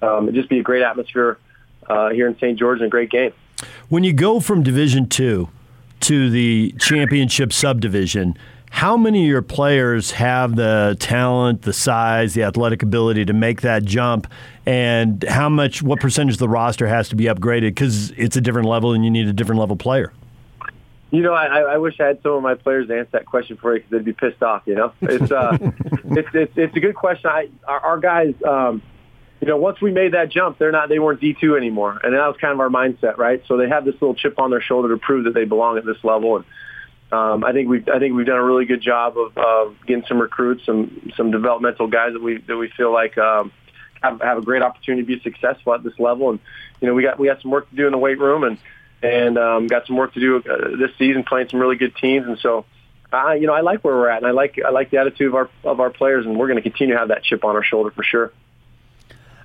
um, 0.00 0.24
it'd 0.24 0.34
just 0.36 0.48
be 0.48 0.60
a 0.60 0.62
great 0.62 0.82
atmosphere 0.82 1.38
uh, 1.88 2.10
here 2.10 2.28
in 2.28 2.36
St. 2.36 2.58
George 2.58 2.78
and 2.78 2.86
a 2.86 2.90
great 2.90 3.10
game. 3.10 3.32
When 3.88 4.04
you 4.04 4.12
go 4.12 4.40
from 4.40 4.62
Division 4.62 5.08
Two 5.08 5.48
to 6.00 6.30
the 6.30 6.74
championship 6.78 7.52
subdivision, 7.52 8.36
how 8.70 8.96
many 8.96 9.22
of 9.22 9.28
your 9.28 9.42
players 9.42 10.10
have 10.10 10.56
the 10.56 10.96
talent, 11.00 11.62
the 11.62 11.72
size, 11.72 12.34
the 12.34 12.42
athletic 12.42 12.82
ability 12.82 13.24
to 13.24 13.32
make 13.32 13.62
that 13.62 13.84
jump? 13.84 14.26
And 14.66 15.24
how 15.24 15.48
much, 15.48 15.82
what 15.82 16.00
percentage 16.00 16.34
of 16.34 16.40
the 16.40 16.48
roster 16.48 16.86
has 16.86 17.08
to 17.10 17.16
be 17.16 17.24
upgraded 17.24 17.70
because 17.70 18.10
it's 18.12 18.36
a 18.36 18.40
different 18.40 18.68
level 18.68 18.92
and 18.92 19.04
you 19.04 19.10
need 19.10 19.28
a 19.28 19.32
different 19.32 19.60
level 19.60 19.76
player? 19.76 20.12
You 21.10 21.22
know, 21.22 21.32
I, 21.32 21.60
I 21.60 21.76
wish 21.78 22.00
I 22.00 22.06
had 22.06 22.22
some 22.22 22.32
of 22.32 22.42
my 22.42 22.54
players 22.54 22.90
answer 22.90 23.10
that 23.12 23.26
question 23.26 23.56
for 23.56 23.74
you 23.74 23.78
because 23.78 23.90
they'd 23.92 24.04
be 24.04 24.12
pissed 24.12 24.42
off. 24.42 24.62
You 24.66 24.74
know, 24.74 24.92
it's 25.00 25.30
uh, 25.30 25.56
it's, 25.60 26.28
it's 26.34 26.52
it's 26.56 26.76
a 26.76 26.80
good 26.80 26.96
question. 26.96 27.30
I 27.30 27.48
our, 27.66 27.80
our 27.80 27.98
guys, 27.98 28.34
um, 28.46 28.82
you 29.40 29.48
know, 29.48 29.56
once 29.56 29.80
we 29.80 29.90
made 29.92 30.12
that 30.12 30.30
jump, 30.30 30.58
they're 30.58 30.72
not, 30.72 30.88
they 30.88 30.98
weren't 30.98 31.20
D2 31.20 31.56
anymore. 31.56 32.00
And 32.02 32.14
that 32.14 32.26
was 32.26 32.36
kind 32.40 32.52
of 32.52 32.60
our 32.60 32.68
mindset, 32.68 33.18
right? 33.18 33.42
So 33.46 33.56
they 33.56 33.68
have 33.68 33.84
this 33.84 33.94
little 33.94 34.14
chip 34.14 34.38
on 34.38 34.50
their 34.50 34.62
shoulder 34.62 34.88
to 34.88 34.96
prove 34.96 35.24
that 35.24 35.34
they 35.34 35.44
belong 35.44 35.76
at 35.76 35.84
this 35.84 36.02
level. 36.02 36.36
And, 36.36 36.44
um, 37.12 37.44
I 37.44 37.52
think 37.52 37.68
we've, 37.68 37.86
I 37.88 37.98
think 37.98 38.14
we've 38.14 38.26
done 38.26 38.38
a 38.38 38.42
really 38.42 38.64
good 38.64 38.80
job 38.80 39.16
of, 39.18 39.36
of 39.36 39.76
getting 39.86 40.04
some 40.08 40.20
recruits, 40.20 40.64
some, 40.64 41.12
some 41.16 41.30
developmental 41.30 41.86
guys 41.86 42.14
that 42.14 42.22
we, 42.22 42.38
that 42.38 42.56
we 42.56 42.68
feel 42.76 42.92
like, 42.92 43.18
um, 43.18 43.52
have, 44.02 44.20
have 44.20 44.38
a 44.38 44.42
great 44.42 44.62
opportunity 44.62 45.02
to 45.02 45.06
be 45.06 45.22
successful 45.22 45.74
at 45.74 45.82
this 45.82 45.98
level. 45.98 46.30
And, 46.30 46.40
you 46.80 46.88
know, 46.88 46.94
we 46.94 47.02
got, 47.02 47.18
we 47.18 47.28
got 47.28 47.42
some 47.42 47.50
work 47.50 47.68
to 47.70 47.76
do 47.76 47.86
in 47.86 47.92
the 47.92 47.98
weight 47.98 48.18
room 48.18 48.42
and, 48.42 48.58
and, 49.02 49.38
um, 49.38 49.66
got 49.66 49.86
some 49.86 49.96
work 49.96 50.14
to 50.14 50.20
do 50.20 50.38
uh, 50.38 50.76
this 50.78 50.90
season 50.98 51.24
playing 51.24 51.48
some 51.50 51.60
really 51.60 51.76
good 51.76 51.94
teams. 51.96 52.26
And 52.26 52.38
so, 52.38 52.64
I, 53.12 53.34
you 53.34 53.46
know, 53.46 53.52
I 53.52 53.60
like 53.60 53.84
where 53.84 53.94
we're 53.94 54.08
at 54.08 54.18
and 54.18 54.26
I 54.26 54.30
like, 54.30 54.58
I 54.64 54.70
like 54.70 54.90
the 54.90 54.96
attitude 54.96 55.28
of 55.28 55.34
our, 55.34 55.50
of 55.62 55.78
our 55.78 55.90
players 55.90 56.24
and 56.24 56.38
we're 56.38 56.48
going 56.48 56.60
to 56.60 56.68
continue 56.68 56.94
to 56.94 56.98
have 56.98 57.08
that 57.08 57.22
chip 57.22 57.44
on 57.44 57.54
our 57.54 57.62
shoulder 57.62 57.90
for 57.90 58.02
sure. 58.02 58.32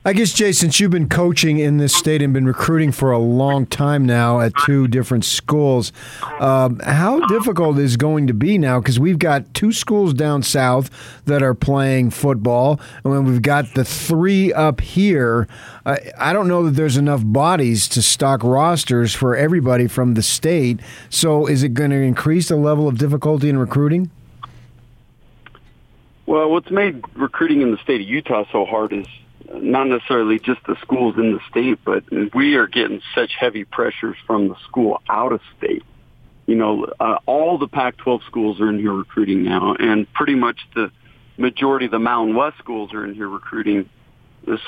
I 0.03 0.13
guess, 0.13 0.34
Jay, 0.34 0.51
since 0.51 0.79
you've 0.79 0.89
been 0.89 1.10
coaching 1.10 1.60
in 1.60 1.77
this 1.77 1.96
state 1.96 2.24
and 2.24 2.34
been 2.34 2.48
recruiting 2.48 2.91
for 2.91 3.12
a 3.12 3.20
long 3.20 3.67
time 3.67 4.03
now 4.03 4.39
at 4.39 4.51
two 4.65 4.88
different 4.88 5.24
schools, 5.24 5.93
um, 6.39 6.79
how 6.79 7.20
difficult 7.27 7.77
is 7.77 7.98
going 7.98 8.25
to 8.25 8.34
be 8.34 8.58
now? 8.58 8.79
Because 8.79 9.00
we've 9.00 9.20
got 9.20 9.53
two 9.53 9.72
schools 9.72 10.15
down 10.15 10.41
south 10.41 10.89
that 11.25 11.43
are 11.43 11.53
playing 11.53 12.10
football, 12.10 12.79
and 13.03 13.13
then 13.13 13.25
we've 13.25 13.43
got 13.43 13.75
the 13.75 13.86
three 13.86 14.51
up 14.51 14.81
here. 14.81 15.48
I 15.86 16.34
don't 16.34 16.48
know 16.48 16.63
that 16.63 16.72
there's 16.72 16.98
enough 16.98 17.22
bodies 17.24 17.88
to 17.89 18.01
stock 18.01 18.43
rosters 18.43 19.13
for 19.13 19.36
everybody 19.36 19.88
from 19.88 20.15
the 20.15 20.24
state. 20.24 20.79
So, 21.12 21.46
is 21.46 21.62
it 21.62 21.75
going 21.75 21.91
to 21.91 22.01
increase 22.01 22.48
the 22.48 22.55
level 22.55 22.88
of 22.88 22.98
difficulty 22.98 23.50
in 23.50 23.58
recruiting? 23.60 24.10
Well, 26.25 26.50
what's 26.50 26.72
made 26.72 27.03
recruiting 27.15 27.62
in 27.62 27.70
the 27.70 27.77
state 27.77 28.01
of 28.01 28.08
Utah 28.08 28.46
so 28.51 28.65
hard 28.65 28.93
is 28.93 29.05
not 29.55 29.88
necessarily 29.88 30.39
just 30.39 30.62
the 30.67 30.75
schools 30.81 31.15
in 31.17 31.34
the 31.34 31.39
state, 31.50 31.79
but 31.84 32.03
we 32.34 32.55
are 32.55 32.67
getting 32.67 33.01
such 33.15 33.31
heavy 33.39 33.63
pressures 33.63 34.15
from 34.25 34.50
the 34.50 34.55
school 34.67 35.01
out 35.10 35.31
of 35.31 35.41
state. 35.58 35.84
You 36.46 36.55
know, 36.55 36.88
uh, 37.00 37.17
all 37.25 37.58
the 37.58 37.67
Pac-12 37.67 38.25
schools 38.25 38.60
are 38.60 38.70
in 38.70 38.79
here 38.79 38.93
recruiting 38.93 39.43
now, 39.43 39.75
and 39.77 40.12
pretty 40.13 40.36
much 40.36 40.60
the 40.75 40.91
majority 41.38 41.86
of 41.86 41.91
the 41.91 42.00
Mountain 42.00 42.36
West 42.36 42.58
schools 42.58 42.93
are 42.93 43.05
in 43.05 43.13
here 43.13 43.27
recruiting. 43.27 43.89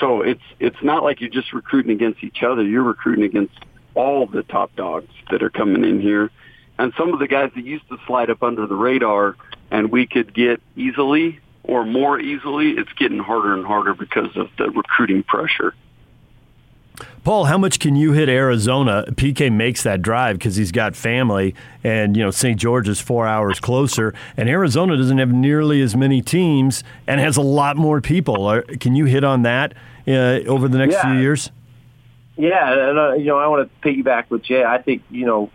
So 0.00 0.22
it's 0.22 0.42
it's 0.60 0.82
not 0.82 1.02
like 1.02 1.20
you're 1.20 1.30
just 1.30 1.52
recruiting 1.52 1.92
against 1.92 2.22
each 2.22 2.42
other. 2.42 2.62
You're 2.62 2.84
recruiting 2.84 3.24
against 3.24 3.54
all 3.94 4.26
the 4.26 4.44
top 4.44 4.74
dogs 4.76 5.10
that 5.30 5.42
are 5.42 5.50
coming 5.50 5.84
in 5.84 6.00
here, 6.00 6.30
and 6.78 6.92
some 6.96 7.12
of 7.12 7.18
the 7.18 7.28
guys 7.28 7.50
that 7.56 7.64
used 7.64 7.88
to 7.88 7.98
slide 8.06 8.30
up 8.30 8.42
under 8.42 8.66
the 8.66 8.76
radar 8.76 9.36
and 9.70 9.90
we 9.90 10.06
could 10.06 10.32
get 10.32 10.60
easily 10.76 11.40
or 11.64 11.84
more 11.84 12.20
easily, 12.20 12.72
it's 12.72 12.92
getting 12.92 13.18
harder 13.18 13.54
and 13.54 13.66
harder 13.66 13.94
because 13.94 14.36
of 14.36 14.50
the 14.58 14.70
recruiting 14.70 15.22
pressure. 15.22 15.74
Paul, 17.24 17.46
how 17.46 17.58
much 17.58 17.80
can 17.80 17.96
you 17.96 18.12
hit 18.12 18.28
Arizona? 18.28 19.04
PK 19.12 19.50
makes 19.50 19.82
that 19.82 20.02
drive 20.02 20.38
because 20.38 20.56
he's 20.56 20.70
got 20.70 20.94
family, 20.94 21.54
and 21.82 22.16
you 22.16 22.22
know 22.22 22.30
St. 22.30 22.60
George 22.60 22.88
is 22.88 23.00
four 23.00 23.26
hours 23.26 23.58
closer, 23.58 24.14
and 24.36 24.48
Arizona 24.48 24.96
doesn't 24.96 25.18
have 25.18 25.30
nearly 25.30 25.80
as 25.80 25.96
many 25.96 26.20
teams 26.20 26.84
and 27.06 27.20
has 27.20 27.36
a 27.36 27.42
lot 27.42 27.76
more 27.76 28.00
people. 28.00 28.62
Can 28.78 28.94
you 28.94 29.06
hit 29.06 29.24
on 29.24 29.42
that 29.42 29.74
uh, 30.06 30.40
over 30.46 30.68
the 30.68 30.78
next 30.78 30.92
yeah. 30.92 31.02
few 31.02 31.20
years? 31.20 31.50
Yeah, 32.36 32.90
and 32.90 32.98
uh, 32.98 33.12
you 33.14 33.26
know 33.26 33.38
I 33.38 33.46
want 33.48 33.70
to 33.70 33.88
piggyback 33.88 34.28
with 34.28 34.42
Jay. 34.44 34.62
I 34.62 34.80
think 34.82 35.02
you 35.10 35.26
know 35.26 35.50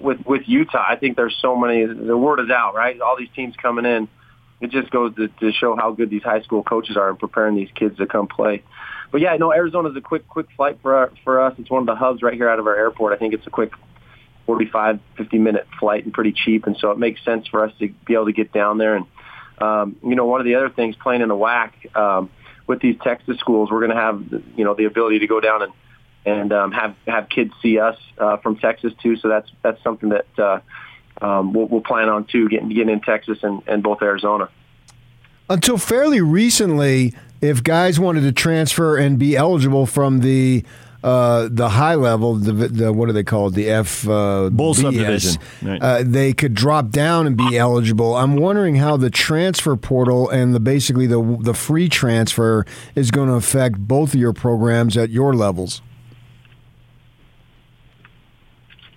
with 0.00 0.24
with 0.24 0.48
Utah, 0.48 0.84
I 0.88 0.96
think 0.96 1.16
there's 1.16 1.36
so 1.40 1.54
many. 1.54 1.84
The 1.84 2.16
word 2.16 2.40
is 2.40 2.50
out, 2.50 2.74
right? 2.74 3.00
All 3.00 3.16
these 3.16 3.30
teams 3.36 3.54
coming 3.56 3.84
in. 3.84 4.08
It 4.60 4.70
just 4.70 4.90
goes 4.90 5.14
to, 5.16 5.28
to 5.28 5.52
show 5.52 5.74
how 5.76 5.92
good 5.92 6.10
these 6.10 6.22
high 6.22 6.42
school 6.42 6.62
coaches 6.62 6.96
are 6.96 7.10
in 7.10 7.16
preparing 7.16 7.56
these 7.56 7.70
kids 7.74 7.96
to 7.98 8.06
come 8.06 8.28
play 8.28 8.62
but 9.10 9.20
yeah, 9.20 9.36
no, 9.36 9.52
Arizona's 9.52 9.96
a 9.96 10.00
quick, 10.00 10.28
quick 10.28 10.46
flight 10.56 10.78
for 10.82 10.94
our, 10.94 11.12
for 11.24 11.40
us. 11.40 11.54
It's 11.58 11.70
one 11.70 11.82
of 11.82 11.86
the 11.86 11.96
hubs 11.96 12.22
right 12.22 12.34
here 12.34 12.48
out 12.48 12.58
of 12.58 12.66
our 12.66 12.76
airport. 12.76 13.12
I 13.12 13.16
think 13.16 13.34
it's 13.34 13.46
a 13.46 13.50
quick 13.50 13.72
45, 14.46 15.00
50 15.16 15.38
minute 15.38 15.66
flight 15.78 16.04
and 16.04 16.12
pretty 16.12 16.32
cheap. 16.32 16.66
And 16.66 16.76
so 16.76 16.90
it 16.90 16.98
makes 16.98 17.24
sense 17.24 17.46
for 17.48 17.64
us 17.64 17.72
to 17.80 17.88
be 18.06 18.14
able 18.14 18.26
to 18.26 18.32
get 18.32 18.52
down 18.52 18.78
there. 18.78 18.96
And, 18.96 19.06
um, 19.58 19.96
you 20.02 20.14
know, 20.14 20.26
one 20.26 20.40
of 20.40 20.46
the 20.46 20.54
other 20.54 20.70
things 20.70 20.96
playing 20.96 21.22
in 21.22 21.28
the 21.28 21.34
WAC, 21.34 21.96
um, 21.96 22.30
with 22.66 22.80
these 22.80 22.96
Texas 23.02 23.36
schools, 23.38 23.68
we're 23.70 23.80
going 23.80 23.90
to 23.90 23.96
have, 23.96 24.22
you 24.56 24.64
know, 24.64 24.74
the 24.74 24.84
ability 24.84 25.18
to 25.20 25.26
go 25.26 25.40
down 25.40 25.62
and, 25.62 25.72
and, 26.24 26.52
um, 26.52 26.70
have, 26.70 26.94
have 27.08 27.28
kids 27.28 27.52
see 27.60 27.80
us, 27.80 27.96
uh, 28.16 28.36
from 28.36 28.56
Texas 28.56 28.92
too. 29.02 29.16
So 29.16 29.28
that's, 29.28 29.50
that's 29.62 29.82
something 29.82 30.10
that, 30.10 30.38
uh, 30.38 30.60
um, 31.20 31.52
we'll, 31.52 31.66
we'll 31.66 31.80
plan 31.80 32.08
on 32.08 32.24
too, 32.24 32.48
getting, 32.48 32.68
getting 32.68 32.90
in 32.90 33.00
Texas 33.00 33.38
and, 33.42 33.62
and 33.66 33.82
both 33.82 34.02
Arizona. 34.02 34.48
Until 35.48 35.78
fairly 35.78 36.20
recently, 36.20 37.14
if 37.40 37.62
guys 37.62 37.98
wanted 37.98 38.22
to 38.22 38.32
transfer 38.32 38.96
and 38.96 39.18
be 39.18 39.36
eligible 39.36 39.86
from 39.86 40.20
the 40.20 40.64
uh, 41.02 41.48
the 41.50 41.70
high 41.70 41.94
level, 41.94 42.34
the, 42.34 42.52
the, 42.52 42.92
what 42.92 43.06
do 43.06 43.12
they 43.12 43.24
call 43.24 43.46
it? 43.46 43.54
The 43.54 43.70
F 43.70 44.06
uh, 44.06 44.50
Bull 44.50 44.74
BS, 44.74 44.82
subdivision. 44.82 45.42
Right. 45.62 45.82
Uh, 45.82 46.02
they 46.04 46.34
could 46.34 46.52
drop 46.52 46.90
down 46.90 47.26
and 47.26 47.38
be 47.38 47.56
eligible. 47.56 48.16
I'm 48.16 48.36
wondering 48.36 48.74
how 48.74 48.98
the 48.98 49.08
transfer 49.08 49.76
portal 49.76 50.28
and 50.28 50.54
the 50.54 50.60
basically 50.60 51.06
the 51.06 51.38
the 51.40 51.54
free 51.54 51.88
transfer 51.88 52.66
is 52.94 53.10
going 53.10 53.28
to 53.28 53.34
affect 53.34 53.78
both 53.78 54.12
of 54.12 54.20
your 54.20 54.34
programs 54.34 54.96
at 54.98 55.08
your 55.08 55.32
levels. 55.32 55.80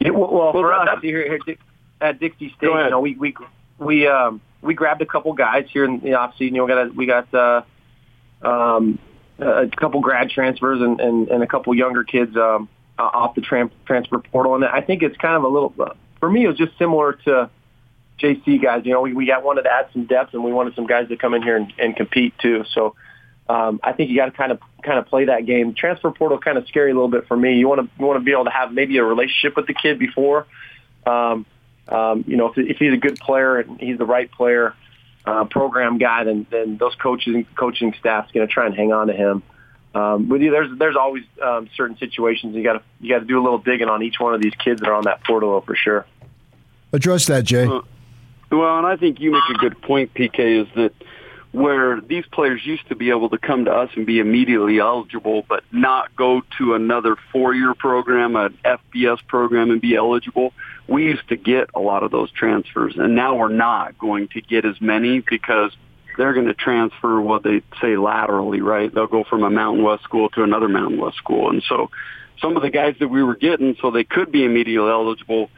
Yeah, 0.02 0.10
well, 0.10 0.30
well, 0.34 0.52
for 0.52 0.74
us 0.74 1.00
here, 1.02 1.40
here 1.46 1.56
at 2.04 2.20
Dixie 2.20 2.54
State, 2.58 2.68
you 2.68 2.90
know, 2.90 3.00
we 3.00 3.16
we 3.16 3.36
we 3.80 4.08
um, 4.08 4.42
we 4.62 4.74
grabbed 4.74 5.02
a 5.02 5.06
couple 5.06 5.34
guys 5.34 5.66
here 5.72 5.86
in 5.86 6.00
the 6.00 6.10
offseason. 6.10 6.52
You 6.52 6.52
know, 6.52 6.66
we 6.66 6.70
got 6.70 6.88
a, 6.88 6.92
we 6.92 7.06
got 7.06 7.34
uh, 7.34 8.48
um, 8.48 9.00
a 9.40 9.68
couple 9.68 10.02
grad 10.02 10.30
transfers 10.30 10.82
and, 10.82 11.00
and, 11.00 11.28
and 11.30 11.44
a 11.44 11.48
couple 11.48 11.74
younger 11.76 12.04
kids 12.04 12.36
um, 12.36 12.70
off 12.98 13.36
the 13.36 13.42
tram- 13.42 13.72
transfer 13.86 14.20
portal. 14.20 14.56
And 14.56 14.66
I 14.66 14.82
think 14.82 15.04
it's 15.04 15.18
kind 15.18 15.36
of 15.36 15.44
a 15.44 15.48
little, 15.48 15.74
for 16.20 16.30
me, 16.30 16.46
it 16.46 16.48
was 16.48 16.58
just 16.58 16.78
similar 16.78 17.14
to 17.26 17.50
JC 18.20 18.62
guys. 18.62 18.84
You 18.86 18.94
know, 18.94 19.02
we, 19.02 19.14
we 19.14 19.26
got 19.26 19.44
wanted 19.44 19.64
to 19.64 19.72
add 19.72 19.88
some 19.94 20.06
depth 20.06 20.34
and 20.34 20.44
we 20.44 20.54
wanted 20.54 20.76
some 20.76 20.88
guys 20.88 21.08
to 21.10 21.18
come 21.18 21.34
in 21.34 21.42
here 21.42 21.58
and, 21.58 21.74
and 21.78 21.96
compete 21.96 22.34
too. 22.40 22.64
So 22.74 22.96
um, 23.50 23.80
I 23.84 23.94
think 23.94 24.10
you 24.10 24.16
got 24.16 24.26
to 24.26 24.32
kind 24.32 24.52
of 24.52 24.60
kind 24.84 25.00
of 25.00 25.08
play 25.08 25.26
that 25.26 25.46
game. 25.46 25.74
Transfer 25.74 26.12
portal 26.12 26.38
kind 26.38 26.58
of 26.58 26.68
scary 26.68 26.92
a 26.92 26.94
little 26.94 27.10
bit 27.10 27.28
for 27.28 27.36
me. 27.36 27.56
You 27.56 27.68
want 27.68 27.82
to 27.82 27.90
you 28.00 28.06
want 28.06 28.20
to 28.20 28.24
be 28.24 28.32
able 28.32 28.46
to 28.46 28.52
have 28.52 28.72
maybe 28.72 28.98
a 28.98 29.04
relationship 29.04 29.58
with 29.58 29.68
the 29.68 29.74
kid 29.74 30.00
before. 30.00 30.48
Um, 31.06 31.46
um, 31.88 32.24
you 32.28 32.38
know, 32.38 32.48
if, 32.48 32.58
if 32.58 32.78
he's 32.78 32.94
a 32.94 32.98
good 32.98 33.20
player 33.20 33.60
and 33.60 33.80
he's 33.80 33.98
the 33.98 34.06
right 34.06 34.32
player, 34.32 34.76
uh, 35.26 35.46
program 35.46 35.98
guy, 35.98 36.24
then 36.24 36.46
then 36.50 36.78
those 36.78 36.96
coaching 36.96 37.46
coaching 37.56 37.94
staff's 38.00 38.32
going 38.32 38.46
to 38.46 38.54
try 38.54 38.66
and 38.66 38.76
hang 38.76 38.92
on 38.92 39.08
to 39.08 39.14
him. 39.14 39.44
Um, 39.96 40.26
but 40.26 40.40
there's 40.40 40.78
there's 40.78 40.96
always 40.96 41.24
um, 41.42 41.70
certain 41.78 41.98
situations 41.98 42.56
you 42.56 42.64
got 42.64 42.74
to 42.74 42.82
you 43.00 43.10
got 43.10 43.20
to 43.20 43.26
do 43.26 43.40
a 43.40 43.44
little 43.44 43.60
digging 43.60 43.90
on 43.90 44.04
each 44.04 44.20
one 44.20 44.34
of 44.34 44.42
these 44.42 44.56
kids 44.56 44.82
that 44.82 44.90
are 44.90 44.96
on 44.96 45.04
that 45.04 45.24
portal 45.24 45.62
for 45.62 45.76
sure. 45.76 46.06
Address 46.92 47.28
that, 47.28 47.44
Jay. 47.44 47.66
Uh, 47.66 47.82
well, 48.52 48.78
and 48.78 48.86
I 48.86 48.98
think 48.98 49.20
you 49.20 49.32
make 49.32 49.44
a 49.50 49.58
good 49.58 49.82
point, 49.82 50.14
PK, 50.14 50.62
is 50.62 50.68
that 50.76 50.94
where 51.52 52.02
these 52.02 52.26
players 52.32 52.62
used 52.66 52.88
to 52.90 52.96
be 52.96 53.10
able 53.10 53.30
to 53.30 53.38
come 53.38 53.66
to 53.66 53.72
us 53.72 53.90
and 53.96 54.06
be 54.06 54.20
immediately 54.20 54.80
eligible, 54.80 55.44
but 55.48 55.64
not 55.72 56.16
go 56.16 56.42
to 56.58 56.74
another 56.74 57.16
four-year 57.32 57.74
program, 57.76 58.36
an 58.36 58.58
FBS 58.66 59.26
program, 59.28 59.72
and 59.72 59.80
be 59.82 59.96
eligible. 59.96 60.54
We 60.88 61.04
used 61.04 61.28
to 61.30 61.38
get 61.38 61.70
a 61.74 61.80
lot 61.80 62.04
of 62.04 62.12
those 62.12 62.32
transfers, 62.32 62.96
and 62.98 63.16
now 63.16 63.36
we're 63.36 63.48
not 63.50 63.98
going 63.98 64.28
to 64.30 64.42
get 64.42 64.66
as 64.66 64.80
many 64.82 65.22
because 65.22 65.72
they're 66.18 66.34
going 66.34 66.48
to 66.48 66.54
transfer 66.54 67.20
what 67.22 67.44
they 67.44 67.62
say 67.82 67.96
laterally, 67.96 68.62
right? 68.62 68.94
They'll 68.94 69.08
go 69.08 69.24
from 69.24 69.44
a 69.44 69.50
Mountain 69.50 69.84
West 69.84 70.04
school 70.04 70.30
to 70.30 70.44
another 70.44 70.68
Mountain 70.68 71.00
West 71.00 71.18
school, 71.18 71.50
and 71.50 71.64
so 71.68 71.90
some 72.42 72.58
of 72.58 72.64
the 72.64 72.70
guys 72.70 72.96
that 73.00 73.08
we 73.08 73.24
were 73.24 73.36
getting, 73.36 73.76
so 73.82 73.92
they 73.92 74.04
could 74.04 74.32
be 74.32 74.44
immediately 74.44 74.90
eligible. 74.90 75.50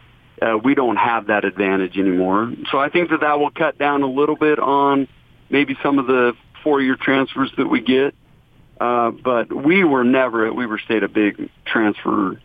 Uh, 0.41 0.57
we 0.63 0.75
don't 0.75 0.97
have 0.97 1.27
that 1.27 1.45
advantage 1.45 1.97
anymore. 1.97 2.53
So 2.71 2.77
I 2.77 2.89
think 2.89 3.09
that 3.09 3.21
that 3.21 3.39
will 3.39 3.51
cut 3.51 3.77
down 3.77 4.03
a 4.03 4.07
little 4.07 4.35
bit 4.35 4.59
on 4.59 5.07
maybe 5.49 5.77
some 5.81 5.97
of 5.97 6.07
the 6.07 6.33
four-year 6.63 6.97
transfers 6.99 7.51
that 7.57 7.67
we 7.67 7.81
get. 7.81 8.13
Uh, 8.79 9.11
but 9.11 9.53
we 9.53 9.83
were 9.83 10.03
never 10.03 10.45
at 10.45 10.55
Weber 10.55 10.79
State 10.79 11.03
a 11.03 11.07
big 11.07 11.49
transfer 11.65 12.39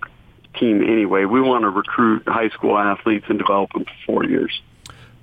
team 0.58 0.82
anyway. 0.82 1.24
We 1.24 1.40
want 1.40 1.62
to 1.62 1.70
recruit 1.70 2.22
high 2.26 2.48
school 2.50 2.78
athletes 2.78 3.26
and 3.28 3.38
develop 3.38 3.72
them 3.72 3.84
for 3.84 3.92
four 4.06 4.24
years. 4.24 4.60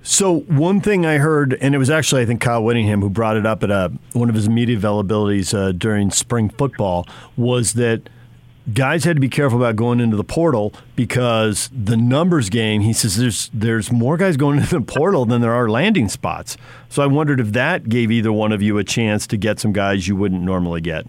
So 0.02 0.40
one 0.40 0.80
thing 0.80 1.04
I 1.04 1.18
heard, 1.18 1.58
and 1.60 1.74
it 1.74 1.78
was 1.78 1.90
actually 1.90 2.22
I 2.22 2.26
think 2.26 2.40
Kyle 2.40 2.62
Whittingham 2.62 3.00
who 3.00 3.10
brought 3.10 3.36
it 3.36 3.44
up 3.44 3.62
at 3.62 3.70
a, 3.70 3.92
one 4.12 4.28
of 4.28 4.34
his 4.34 4.48
media 4.48 4.76
availabilities 4.78 5.52
uh, 5.52 5.72
during 5.72 6.10
spring 6.10 6.48
football, 6.50 7.06
was 7.36 7.74
that 7.74 8.08
guys 8.72 9.04
had 9.04 9.16
to 9.16 9.20
be 9.20 9.28
careful 9.28 9.58
about 9.58 9.76
going 9.76 9.98
into 9.98 10.16
the 10.16 10.24
portal 10.24 10.72
because 10.94 11.70
the 11.72 11.96
numbers 11.96 12.48
game. 12.48 12.82
He 12.82 12.92
says 12.92 13.16
there's 13.16 13.50
there's 13.52 13.90
more 13.90 14.16
guys 14.16 14.36
going 14.36 14.58
into 14.58 14.78
the 14.78 14.84
portal 14.84 15.26
than 15.26 15.40
there 15.40 15.54
are 15.54 15.68
landing 15.68 16.08
spots. 16.08 16.56
So 16.88 17.02
I 17.02 17.06
wondered 17.06 17.40
if 17.40 17.52
that 17.52 17.88
gave 17.88 18.10
either 18.10 18.32
one 18.32 18.52
of 18.52 18.62
you 18.62 18.78
a 18.78 18.84
chance 18.84 19.26
to 19.28 19.36
get 19.36 19.58
some 19.58 19.72
guys 19.72 20.06
you 20.06 20.16
wouldn't 20.16 20.42
normally 20.42 20.80
get. 20.80 21.06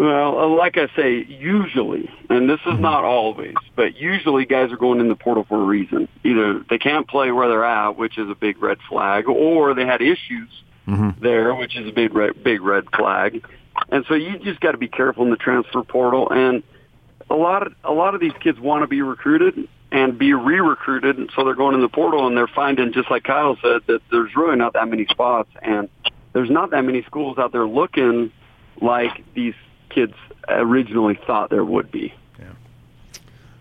Well, 0.00 0.38
uh, 0.38 0.48
like 0.48 0.78
I 0.78 0.88
say, 0.96 1.26
usually, 1.28 2.08
and 2.30 2.48
this 2.48 2.58
is 2.60 2.72
mm-hmm. 2.72 2.80
not 2.80 3.04
always, 3.04 3.54
but 3.76 3.96
usually 3.96 4.46
guys 4.46 4.72
are 4.72 4.78
going 4.78 4.98
in 4.98 5.08
the 5.08 5.14
portal 5.14 5.44
for 5.46 5.60
a 5.60 5.64
reason. 5.64 6.08
Either 6.24 6.64
they 6.70 6.78
can't 6.78 7.06
play 7.06 7.30
where 7.32 7.50
they're 7.50 7.66
at, 7.66 7.98
which 7.98 8.16
is 8.16 8.30
a 8.30 8.34
big 8.34 8.62
red 8.62 8.78
flag, 8.88 9.28
or 9.28 9.74
they 9.74 9.84
had 9.84 10.00
issues 10.00 10.48
mm-hmm. 10.88 11.22
there, 11.22 11.54
which 11.54 11.76
is 11.76 11.86
a 11.86 11.92
big 11.92 12.14
red, 12.14 12.42
big 12.42 12.62
red 12.62 12.84
flag. 12.96 13.46
And 13.90 14.06
so 14.08 14.14
you 14.14 14.38
just 14.38 14.58
got 14.60 14.72
to 14.72 14.78
be 14.78 14.88
careful 14.88 15.24
in 15.24 15.30
the 15.30 15.36
transfer 15.36 15.82
portal. 15.82 16.30
And 16.30 16.62
a 17.28 17.34
lot 17.34 17.66
of 17.66 17.74
a 17.84 17.92
lot 17.92 18.14
of 18.14 18.22
these 18.22 18.32
kids 18.42 18.58
want 18.58 18.82
to 18.82 18.86
be 18.86 19.02
recruited 19.02 19.68
and 19.92 20.18
be 20.18 20.32
re-recruited, 20.32 21.18
and 21.18 21.30
so 21.36 21.44
they're 21.44 21.54
going 21.54 21.74
in 21.74 21.82
the 21.82 21.90
portal 21.90 22.26
and 22.26 22.34
they're 22.34 22.46
finding, 22.46 22.94
just 22.94 23.10
like 23.10 23.24
Kyle 23.24 23.58
said, 23.60 23.82
that 23.86 24.00
there's 24.10 24.34
really 24.34 24.56
not 24.56 24.72
that 24.72 24.88
many 24.88 25.04
spots, 25.10 25.50
and 25.60 25.90
there's 26.32 26.50
not 26.50 26.70
that 26.70 26.86
many 26.86 27.02
schools 27.02 27.36
out 27.36 27.52
there 27.52 27.66
looking 27.66 28.32
like 28.80 29.24
these 29.34 29.52
kids 29.90 30.14
originally 30.48 31.18
thought 31.26 31.50
there 31.50 31.64
would 31.64 31.90
be. 31.90 32.14
Yeah. 32.38 32.46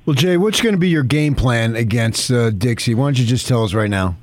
Well, 0.05 0.13
Jay, 0.13 0.38
what's 0.38 0.62
going 0.62 0.75
to 0.75 0.79
be 0.79 0.89
your 0.89 1.03
game 1.03 1.36
plan 1.36 1.75
against 1.75 2.31
uh, 2.31 2.50
Dixie? 2.51 2.95
Why 2.95 3.07
don't 3.07 3.19
you 3.19 3.25
just 3.25 3.48
tell 3.48 3.63
us 3.63 3.74
right 3.74 3.89
now? 3.89 4.15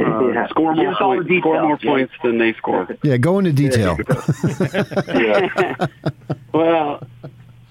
Uh, 0.00 0.28
yeah. 0.28 0.48
Score 0.48 0.74
more 0.74 0.94
points. 0.94 1.28
Score 1.40 1.62
more 1.62 1.78
yeah. 1.82 1.90
points 1.90 2.12
than 2.22 2.38
they 2.38 2.52
score. 2.54 2.88
Yeah, 3.02 3.16
go 3.16 3.38
into 3.38 3.52
detail. 3.52 3.98
yeah. 5.08 5.86
well, 6.52 7.02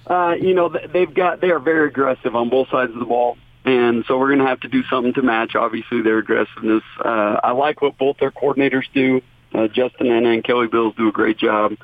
uh, 0.08 0.36
you 0.40 0.54
know 0.54 0.70
they've 0.70 1.14
got 1.14 1.42
they 1.42 1.52
are 1.52 1.60
very 1.60 1.88
aggressive 1.88 2.36
on 2.36 2.50
both 2.50 2.70
sides 2.70 2.92
of 2.92 3.00
the 3.00 3.06
ball, 3.06 3.38
and 3.66 4.04
so 4.08 4.18
we're 4.18 4.28
going 4.28 4.40
to 4.40 4.46
have 4.46 4.60
to 4.62 4.68
do 4.68 4.84
something 4.90 5.14
to 5.14 5.22
match. 5.22 5.56
Obviously, 5.56 6.02
their 6.02 6.18
aggressiveness. 6.18 6.84
Uh, 7.00 7.40
I 7.44 7.52
like 7.52 7.82
what 7.82 7.98
both 7.98 8.18
their 8.18 8.32
coordinators 8.32 8.86
do. 8.94 9.22
Uh, 9.54 9.68
Justin 9.68 10.08
Ena 10.08 10.32
and 10.32 10.44
Kelly 10.44 10.68
Bills 10.68 10.94
do 10.98 11.08
a 11.08 11.12
great 11.12 11.38
job. 11.38 11.78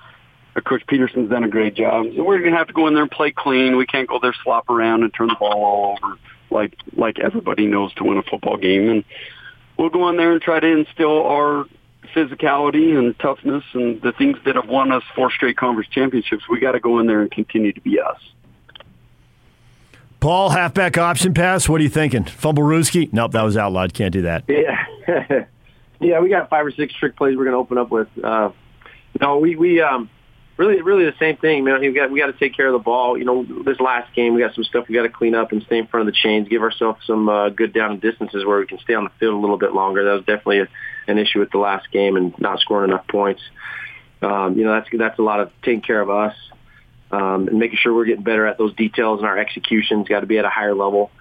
Coach 0.62 0.86
Peterson's 0.88 1.30
done 1.30 1.44
a 1.44 1.50
great 1.50 1.76
job. 1.76 2.08
So 2.16 2.24
we're 2.24 2.40
going 2.40 2.52
to 2.52 2.58
have 2.58 2.68
to 2.68 2.74
go 2.74 2.88
in 2.88 2.94
there 2.94 3.04
and 3.04 3.12
play 3.12 3.32
clean. 3.32 3.76
We 3.76 3.86
can't 3.86 4.08
go 4.08 4.20
there 4.20 4.36
slop 4.44 4.70
around 4.70 5.04
and 5.04 5.14
turn 5.14 5.28
the 5.28 5.36
ball 5.36 5.64
all 5.64 5.98
over 5.98 6.18
like 6.54 6.78
like 6.96 7.20
everybody 7.20 7.66
knows 7.66 7.94
to 7.96 8.04
win 8.06 8.18
a 8.18 8.24
football 8.24 8.58
game. 8.58 8.90
And 8.90 9.04
we'll 9.78 9.90
go 9.90 10.08
in 10.10 10.18
there 10.18 10.32
and 10.32 10.42
try 10.42 10.60
to 10.60 10.68
instill 10.68 11.24
our 11.26 11.66
physicality 12.16 12.98
and 12.98 13.18
toughness 13.20 13.64
and 13.74 14.02
the 14.02 14.12
things 14.12 14.38
that 14.46 14.56
have 14.56 14.70
won 14.70 14.92
us 14.92 15.04
four 15.16 15.32
straight 15.32 15.58
conference 15.58 15.90
championships. 15.90 16.48
We 16.48 16.60
got 16.60 16.74
to 16.74 16.80
go 16.80 17.00
in 17.00 17.08
there 17.08 17.22
and 17.22 17.32
continue 17.32 17.74
to 17.74 17.82
be 17.82 18.00
us. 18.00 18.20
Paul, 20.20 20.52
halfback 20.52 20.98
option 20.98 21.34
pass. 21.34 21.68
What 21.68 21.82
are 21.82 21.84
you 21.84 21.90
thinking? 21.90 22.24
Fumble 22.24 22.64
Rooski? 22.64 23.12
Nope, 23.12 23.34
that 23.34 23.42
was 23.42 23.58
outlawed. 23.58 23.94
Can't 23.94 24.14
do 24.14 24.22
that. 24.22 24.46
Yeah, 24.48 24.86
yeah. 26.00 26.20
We 26.22 26.30
got 26.30 26.50
five 26.50 26.66
or 26.66 26.72
six 26.72 26.94
trick 26.94 27.18
plays 27.18 27.36
we're 27.36 27.44
going 27.44 27.56
to 27.56 27.58
open 27.58 27.78
up 27.78 27.90
with. 27.90 28.08
Uh, 28.24 28.52
no, 29.20 29.40
we 29.40 29.58
we 29.58 29.82
um, 29.82 30.10
really, 30.58 30.82
really 30.82 31.06
the 31.06 31.16
same 31.20 31.38
thing, 31.38 31.64
man. 31.64 31.82
We 31.82 31.92
got 31.94 32.12
we 32.12 32.20
got 32.20 32.28
to 32.28 32.34
take 32.34 32.56
care 32.56 32.68
of 32.68 32.74
the 32.74 32.80
ball. 32.80 33.18
You 33.18 33.26
know, 33.26 33.44
this 33.64 33.80
last 33.80 34.14
game 34.14 34.34
we 34.34 34.42
got 34.42 34.56
some 34.56 34.64
stuff 34.64 34.88
we 34.88 34.96
got 34.96 35.04
to 35.04 35.10
clean 35.10 35.36
up 35.36 35.52
and 35.52 35.64
stay 35.64 35.78
in 35.78 35.88
front 35.88 36.08
of 36.08 36.14
the 36.14 36.18
chains. 36.18 36.48
Give 36.48 36.62
ourselves 36.62 37.00
some 37.06 37.28
uh, 37.30 37.50
good 37.50 37.74
down 37.74 37.92
and 37.92 38.02
distances 38.02 38.46
where 38.46 38.60
we 38.60 38.68
can 38.68 38.80
stay 38.80 38.94
on 38.94 39.04
the 39.04 39.12
field 39.20 39.34
a 39.34 39.38
little 39.38 39.58
bit 39.58 39.74
longer. 39.74 40.04
That 40.06 40.14
was 40.14 40.26
definitely 40.26 40.60
a, 40.60 40.68
an 41.08 41.18
issue 41.18 41.40
with 41.40 41.52
the 41.52 41.58
last 41.58 41.92
game 41.92 42.16
and 42.16 42.38
not 42.40 42.60
scoring 42.60 42.92
enough 42.92 43.08
points. 43.08 43.42
Um, 44.22 44.58
you 44.58 44.64
know, 44.64 44.74
that's 44.74 44.90
that's 44.98 45.20
a 45.20 45.24
lot 45.24 45.40
of 45.40 45.52
taking 45.64 45.82
care 45.82 46.02
of 46.02 46.10
us. 46.10 46.36
um, 47.14 47.48
and 47.48 47.60
making 47.60 47.78
sure 47.78 47.94
we're 47.94 48.06
getting 48.06 48.24
better 48.24 48.48
at 48.48 48.58
those 48.58 48.74
details 48.76 49.20
and 49.20 49.28
our 49.28 49.38
execution's 49.38 50.08
got 50.08 50.22
to 50.22 50.26
be 50.26 50.40
at 50.40 50.46
a 50.46 50.50
higher 50.50 50.74
level. 50.74 51.12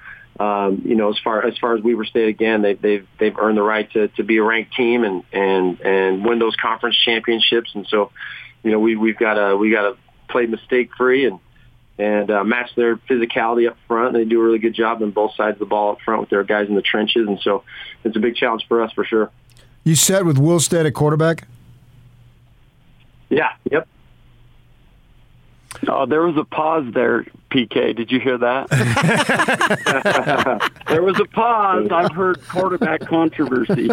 Um, 0.40 0.82
you 0.86 0.94
know, 0.94 1.10
as 1.10 1.18
far 1.22 1.46
as 1.46 1.58
far 1.58 1.76
as 1.76 1.82
Weber 1.82 2.06
State 2.06 2.28
again, 2.28 2.62
they, 2.62 2.72
they've 2.72 3.06
they've 3.20 3.36
earned 3.38 3.58
the 3.58 3.62
right 3.62 3.90
to, 3.92 4.08
to 4.08 4.24
be 4.24 4.38
a 4.38 4.42
ranked 4.42 4.74
team 4.74 5.04
and 5.04 5.22
and 5.30 5.80
and 5.82 6.24
win 6.24 6.38
those 6.38 6.56
conference 6.56 6.96
championships. 7.04 7.70
And 7.74 7.86
so, 7.86 8.10
you 8.62 8.70
know, 8.70 8.78
we 8.78 8.96
we've 8.96 9.18
got 9.18 9.34
to 9.34 9.56
we 9.56 9.70
got 9.70 9.82
to 9.82 9.96
play 10.28 10.46
mistake 10.46 10.90
free 10.96 11.26
and 11.26 11.38
and 11.98 12.30
uh, 12.30 12.42
match 12.44 12.70
their 12.74 12.96
physicality 12.96 13.68
up 13.68 13.76
front. 13.86 14.14
They 14.14 14.24
do 14.24 14.40
a 14.40 14.44
really 14.44 14.58
good 14.58 14.74
job 14.74 15.02
on 15.02 15.10
both 15.10 15.34
sides 15.34 15.56
of 15.56 15.58
the 15.60 15.66
ball 15.66 15.92
up 15.92 16.00
front 16.04 16.20
with 16.20 16.30
their 16.30 16.44
guys 16.44 16.68
in 16.68 16.74
the 16.74 16.82
trenches, 16.82 17.28
and 17.28 17.38
so 17.40 17.64
it's 18.04 18.16
a 18.16 18.20
big 18.20 18.36
challenge 18.36 18.64
for 18.68 18.82
us 18.82 18.92
for 18.92 19.04
sure. 19.04 19.30
You 19.84 19.94
set 19.94 20.24
with 20.24 20.38
Will 20.38 20.60
Stead 20.60 20.86
at 20.86 20.94
quarterback? 20.94 21.46
Yeah. 23.28 23.52
Yep. 23.70 23.88
Oh, 25.88 26.06
there 26.06 26.22
was 26.22 26.36
a 26.36 26.44
pause 26.44 26.92
there, 26.92 27.26
PK. 27.52 27.94
Did 27.94 28.10
you 28.10 28.18
hear 28.18 28.38
that? 28.38 28.70
there 30.88 31.02
was 31.02 31.20
a 31.20 31.26
pause. 31.26 31.88
I've 31.90 32.12
heard 32.12 32.42
quarterback 32.48 33.02
controversy. 33.02 33.90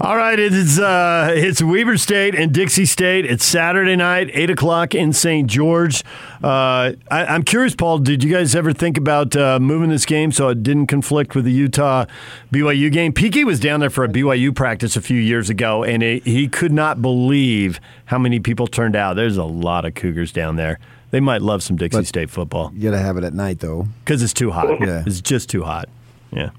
All 0.00 0.16
right, 0.16 0.38
it's 0.38 0.78
uh, 0.78 1.32
it's 1.34 1.60
Weber 1.60 1.98
State 1.98 2.34
and 2.34 2.54
Dixie 2.54 2.86
State. 2.86 3.26
It's 3.26 3.44
Saturday 3.44 3.96
night, 3.96 4.30
eight 4.32 4.48
o'clock 4.48 4.94
in 4.94 5.12
St. 5.12 5.50
George. 5.50 6.02
Uh, 6.42 6.92
I, 7.10 7.34
am 7.34 7.42
curious, 7.42 7.74
Paul. 7.74 7.98
Did 7.98 8.24
you 8.24 8.32
guys 8.32 8.54
ever 8.54 8.72
think 8.72 8.96
about 8.96 9.36
uh, 9.36 9.58
moving 9.58 9.90
this 9.90 10.06
game 10.06 10.32
so 10.32 10.48
it 10.48 10.62
didn't 10.62 10.86
conflict 10.86 11.34
with 11.34 11.44
the 11.44 11.52
Utah 11.52 12.06
BYU 12.52 12.90
game? 12.90 13.12
PK 13.12 13.44
was 13.44 13.60
down 13.60 13.80
there 13.80 13.90
for 13.90 14.04
a 14.04 14.08
BYU 14.08 14.54
practice 14.54 14.96
a 14.96 15.02
few 15.02 15.20
years 15.20 15.50
ago, 15.50 15.82
and 15.82 16.02
it, 16.02 16.24
he 16.24 16.48
could 16.48 16.72
not 16.72 17.02
believe 17.02 17.80
how 18.06 18.18
many 18.18 18.40
people 18.40 18.66
turned 18.66 18.96
out. 18.96 19.16
There's 19.16 19.36
a 19.36 19.44
lot 19.50 19.84
of 19.84 19.94
Cougars 19.94 20.32
down 20.32 20.56
there. 20.56 20.78
They 21.10 21.20
might 21.20 21.42
love 21.42 21.62
some 21.62 21.76
Dixie 21.76 21.98
but 21.98 22.06
State 22.06 22.30
football. 22.30 22.72
You 22.74 22.90
got 22.90 22.96
to 22.96 23.02
have 23.02 23.16
it 23.16 23.24
at 23.24 23.34
night, 23.34 23.60
though, 23.60 23.88
because 24.04 24.22
it's 24.22 24.32
too 24.32 24.50
hot. 24.50 24.80
Yeah. 24.80 25.02
It's 25.06 25.20
just 25.20 25.48
too 25.48 25.62
hot. 25.62 25.88
Yeah. 26.32 26.50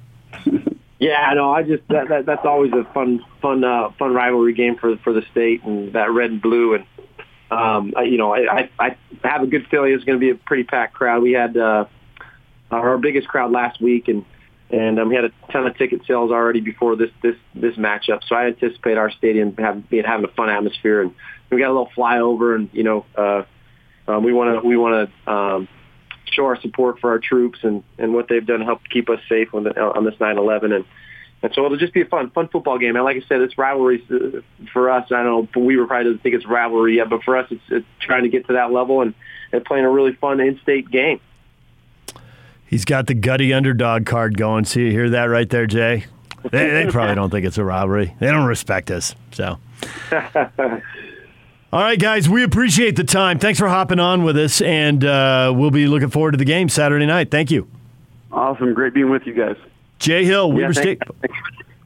Yeah, 1.02 1.18
I 1.20 1.34
know. 1.34 1.52
I 1.52 1.64
just 1.64 1.82
that, 1.88 2.10
that 2.10 2.28
that's 2.28 2.46
always 2.46 2.72
a 2.74 2.84
fun 2.94 3.26
fun 3.42 3.64
uh, 3.64 3.90
fun 3.98 4.14
rivalry 4.14 4.54
game 4.54 4.76
for 4.76 4.98
for 4.98 5.14
the 5.14 5.24
state 5.32 5.64
and 5.64 5.94
that 5.94 6.12
red 6.12 6.30
and 6.30 6.40
blue 6.40 6.76
and 6.76 6.86
um, 7.50 7.96
I, 7.98 8.04
you 8.04 8.20
know 8.20 8.36
I, 8.36 8.60
I 8.60 8.70
I 8.78 8.98
have 9.28 9.42
a 9.42 9.48
good 9.48 9.66
feeling 9.72 9.94
it's 9.94 10.04
going 10.04 10.20
to 10.20 10.24
be 10.24 10.30
a 10.30 10.36
pretty 10.36 10.64
packed 10.64 10.94
crowd. 10.94 11.24
We 11.24 11.32
had 11.32 11.58
uh, 11.58 11.86
our 12.70 13.00
biggest 13.00 13.28
crowd 13.28 13.52
last 13.52 13.82
week 13.82 14.10
and 14.10 14.24
and 14.72 15.00
um, 15.00 15.10
we 15.10 15.16
had 15.16 15.26
a 15.26 15.32
ton 15.52 15.68
of 15.68 15.78
ticket 15.78 16.02
sales 16.08 16.32
already 16.32 16.62
before 16.62 16.96
this 16.96 17.12
this 17.22 17.36
this 17.54 17.76
matchup. 17.76 18.22
So 18.28 18.36
I 18.36 18.48
anticipate 18.48 18.98
our 18.98 19.12
stadium 19.12 19.56
have, 19.58 19.90
being 19.90 20.04
having 20.04 20.26
a 20.26 20.34
fun 20.34 20.50
atmosphere 20.50 21.02
and 21.02 21.14
we 21.50 21.60
got 21.60 21.68
a 21.68 21.74
little 21.74 21.92
flyover 21.96 22.56
and 22.56 22.70
you 22.72 22.84
know 22.84 23.06
uh, 23.18 23.44
uh, 24.08 24.20
we 24.20 24.34
want 24.34 24.62
to 24.62 24.68
we 24.68 24.78
want 24.78 25.12
to 25.26 25.32
um, 25.32 25.68
show 26.32 26.46
our 26.46 26.60
support 26.62 27.00
for 27.00 27.12
our 27.12 27.20
troops 27.20 27.60
and, 27.64 27.84
and 27.98 28.14
what 28.14 28.28
they've 28.30 28.46
done 28.46 28.60
to 28.60 28.66
help 28.66 28.82
keep 28.90 29.10
us 29.10 29.20
safe 29.28 29.54
on, 29.54 29.64
the, 29.64 29.80
on 29.80 30.06
this 30.06 30.16
9/11. 30.16 30.76
And 30.76 30.86
and 31.44 31.52
so 31.56 31.66
it'll 31.66 31.78
just 31.78 31.94
be 31.94 32.02
a 32.02 32.06
fun, 32.06 32.30
fun 32.30 32.50
football 32.50 32.78
game. 32.78 32.96
And 32.96 33.04
like 33.04 33.18
I 33.18 33.28
said, 33.28 33.42
it's 33.42 33.58
rivalry 33.58 34.04
uh, 34.12 34.42
for 34.72 34.92
us. 34.92 35.12
I 35.12 35.24
don't 35.24 35.56
know, 35.56 35.62
we 35.62 35.76
probably 35.86 36.06
doesn't 36.06 36.22
think 36.22 36.36
it's 36.36 36.46
rivalry 36.46 36.98
yet, 36.98 37.10
but 37.10 37.24
for 37.24 37.36
us, 37.36 37.48
it's, 37.50 37.64
it's 37.70 37.86
trying 38.00 38.24
to 38.24 38.30
get 38.30 38.46
to 38.48 38.54
that 38.54 38.72
level 38.72 39.02
and, 39.02 39.16
and 39.52 39.66
playing 39.66 39.86
a 39.86 39.90
really 39.90 40.14
fun 40.14 40.40
in-state 40.40 40.92
game. 40.92 41.20
He's 42.72 42.86
got 42.86 43.06
the 43.08 43.14
gutty 43.14 43.54
underdog 43.54 44.06
card 44.06 44.38
going. 44.38 44.64
See, 44.64 44.86
you 44.86 44.92
hear 44.92 45.10
that 45.10 45.26
right 45.26 45.50
there, 45.50 45.68
Jay? 45.68 46.06
They, 46.52 46.70
they 46.70 46.86
probably 46.90 47.16
don't 47.16 47.30
think 47.30 47.46
it's 47.46 47.58
a 47.58 47.66
robbery. 47.66 48.16
They 48.22 48.28
don't 48.28 48.48
respect 48.48 48.90
us. 48.90 49.14
So. 49.34 49.60
All 51.74 51.82
right, 51.82 52.00
guys, 52.00 52.30
we 52.30 52.44
appreciate 52.44 52.96
the 52.96 53.04
time. 53.04 53.40
Thanks 53.40 53.60
for 53.60 53.68
hopping 53.68 54.00
on 54.00 54.24
with 54.24 54.38
us, 54.38 54.62
and 54.62 55.04
uh, 55.04 55.54
we'll 55.54 55.70
be 55.70 55.86
looking 55.86 56.10
forward 56.10 56.32
to 56.32 56.38
the 56.38 56.46
game 56.46 56.70
Saturday 56.70 57.06
night. 57.06 57.30
Thank 57.30 57.52
you. 57.52 57.68
Awesome. 58.32 58.74
Great 58.74 58.94
being 58.94 59.10
with 59.10 59.28
you 59.28 59.34
guys. 59.34 59.58
Jay 60.00 60.24
Hill, 60.24 60.50
Weber 60.50 60.68
yeah, 60.68 60.82
State. 60.82 61.02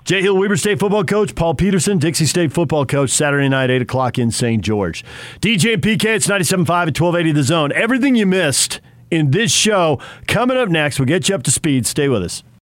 Jay 0.04 0.22
Hill, 0.22 0.38
Weber 0.38 0.56
State 0.56 0.78
football 0.78 1.04
coach. 1.04 1.34
Paul 1.34 1.56
Peterson, 1.56 1.98
Dixie 1.98 2.28
State 2.28 2.54
football 2.54 2.86
coach. 2.86 3.10
Saturday 3.10 3.50
night, 3.50 3.72
8 3.72 3.82
o'clock 3.82 4.20
in 4.20 4.30
St. 4.30 4.64
George. 4.64 5.04
DJ 5.42 5.74
and 5.74 5.82
PK, 5.82 6.06
it's 6.06 6.28
97.5 6.28 6.60
at 6.60 7.00
1280 7.00 7.32
The 7.32 7.44
Zone. 7.44 7.72
Everything 7.72 8.16
you 8.16 8.28
missed 8.28 8.82
in 9.16 9.32
this 9.32 9.52
show 9.52 10.00
coming 10.28 10.58
up 10.58 10.70
next. 10.70 11.00
We'll 11.00 11.08
get 11.08 11.30
you 11.30 11.36
up 11.36 11.44
to 11.44 11.52
speed. 11.52 11.86
Stay 11.86 12.10
with 12.10 12.24
us. 12.24 12.44